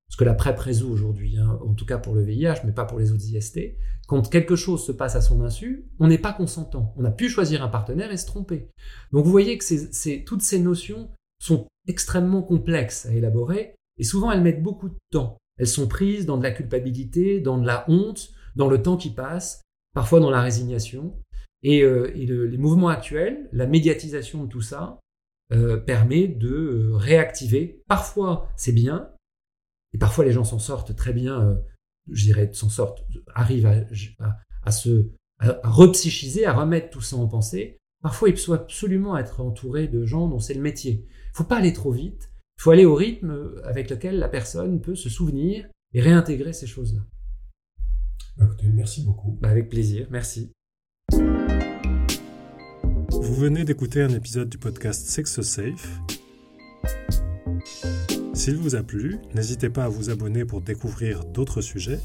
ce 0.10 0.18
que 0.18 0.24
la 0.26 0.34
PrEP 0.34 0.60
résout 0.60 0.90
aujourd'hui, 0.92 1.38
hein, 1.38 1.58
en 1.66 1.74
tout 1.74 1.86
cas 1.86 1.98
pour 1.98 2.14
le 2.14 2.22
VIH, 2.22 2.66
mais 2.66 2.74
pas 2.74 2.86
pour 2.86 3.00
les 3.00 3.14
autres 3.14 3.24
IST, 3.24 3.78
quand 4.08 4.30
quelque 4.30 4.58
chose 4.58 4.86
se 4.86 4.92
passe 4.92 5.16
à 5.16 5.22
son 5.22 5.42
insu, 5.42 5.90
on 6.00 6.08
n'est 6.08 6.18
pas 6.18 6.34
consentant. 6.34 6.94
On 6.98 7.06
a 7.06 7.12
pu 7.12 7.30
choisir 7.30 7.64
un 7.64 7.70
partenaire 7.70 8.12
et 8.12 8.18
se 8.18 8.26
tromper. 8.26 8.70
Donc 9.14 9.24
vous 9.24 9.32
voyez 9.32 9.58
que 9.58 10.24
toutes 10.26 10.42
ces 10.42 10.60
notions 10.60 11.10
sont 11.40 11.66
extrêmement 11.88 12.42
complexes 12.42 13.06
à 13.06 13.14
élaborer, 13.14 13.74
et 13.98 14.04
souvent 14.04 14.32
elles 14.32 14.42
mettent 14.42 14.62
beaucoup 14.62 14.90
de 14.90 14.98
temps. 15.12 15.38
Elles 15.62 15.67
sont 15.67 15.88
prises 15.88 16.26
dans 16.26 16.39
de 16.39 16.43
la 16.43 16.50
culpabilité, 16.50 17.39
dans 17.39 17.60
de 17.60 17.67
la 17.67 17.86
honte, 17.88 18.32
dans 18.56 18.67
le 18.67 18.82
temps 18.82 18.97
qui 18.97 19.12
passe, 19.12 19.62
parfois 19.93 20.19
dans 20.19 20.32
la 20.32 20.41
résignation. 20.41 21.15
Et, 21.62 21.84
euh, 21.84 22.12
les 22.15 22.58
mouvements 22.58 22.89
actuels, 22.89 23.47
la 23.52 23.67
médiatisation 23.67 24.43
de 24.43 24.50
tout 24.50 24.63
ça, 24.63 25.00
euh, 25.54 25.78
permet 25.78 26.28
de 26.28 26.50
euh, 26.50 26.95
réactiver. 26.95 27.84
Parfois 27.88 28.50
c'est 28.58 28.71
bien, 28.71 29.12
et 29.93 30.00
parfois, 30.00 30.26
les 30.26 30.32
gens 30.32 30.45
s'en 30.45 30.58
sortent 30.58 30.95
très 30.95 31.13
bien, 31.13 31.62
je 32.10 32.24
dirais, 32.24 32.50
s'en 32.54 32.69
sortent, 32.69 33.06
arrivent 33.36 33.67
à, 34.63 34.71
se 34.71 35.12
repsychiser, 35.63 36.45
à 36.45 36.54
remettre 36.54 36.89
tout 36.89 37.02
ça 37.02 37.17
en 37.17 37.28
pensée. 37.28 37.78
Parfois, 38.02 38.30
il 38.30 38.38
faut 38.38 38.54
absolument 38.54 39.15
être 39.15 39.41
entouré 39.41 39.88
de 39.88 40.06
gens 40.06 40.28
dont 40.28 40.39
c'est 40.39 40.54
le 40.56 40.62
métier. 40.62 41.06
Il 41.08 41.36
faut 41.38 41.43
pas 41.43 41.58
aller 41.58 41.74
trop 41.74 41.91
vite. 41.91 42.31
Il 42.62 42.63
faut 42.63 42.69
aller 42.69 42.86
au 42.86 42.93
rythme 42.93 43.56
avec 43.63 43.89
lequel 43.89 44.19
la 44.19 44.30
personne 44.30 44.82
peut 44.82 44.93
se 44.93 45.10
souvenir 45.10 45.67
et 45.95 46.00
réintégrer 46.00 46.54
ces 46.54 46.67
choses-là. 46.67 47.02
Bah, 48.38 48.45
écoutez, 48.45 48.67
merci 48.71 49.04
beaucoup. 49.04 49.36
Bah, 49.41 49.50
avec 49.50 49.67
plaisir, 49.67 50.06
merci. 50.12 50.52
Vous 53.10 53.34
venez 53.34 53.63
d'écouter 53.63 54.04
un 54.04 54.10
épisode 54.10 54.47
du 54.47 54.60
podcast 54.60 55.08
Sex 55.08 55.41
Safe. 55.41 56.02
S'il 58.36 58.58
vous 58.58 58.76
a 58.76 58.84
plu, 58.84 59.17
n'hésitez 59.34 59.71
pas 59.71 59.86
à 59.86 59.89
vous 59.89 60.12
abonner 60.12 60.45
pour 60.45 60.62
découvrir 60.62 61.26
d'autres 61.26 61.62
sujets. 61.62 61.97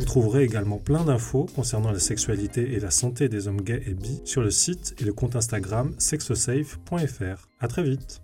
Vous 0.00 0.06
trouverez 0.06 0.44
également 0.44 0.78
plein 0.78 1.04
d'infos 1.04 1.46
concernant 1.54 1.92
la 1.92 1.98
sexualité 1.98 2.72
et 2.72 2.80
la 2.80 2.90
santé 2.90 3.28
des 3.28 3.48
hommes 3.48 3.60
gays 3.60 3.82
et 3.86 3.92
bi 3.92 4.22
sur 4.24 4.40
le 4.40 4.50
site 4.50 4.94
et 4.98 5.04
le 5.04 5.12
compte 5.12 5.36
Instagram 5.36 5.94
sexosafe.fr. 5.98 7.48
À 7.60 7.68
très 7.68 7.82
vite. 7.82 8.22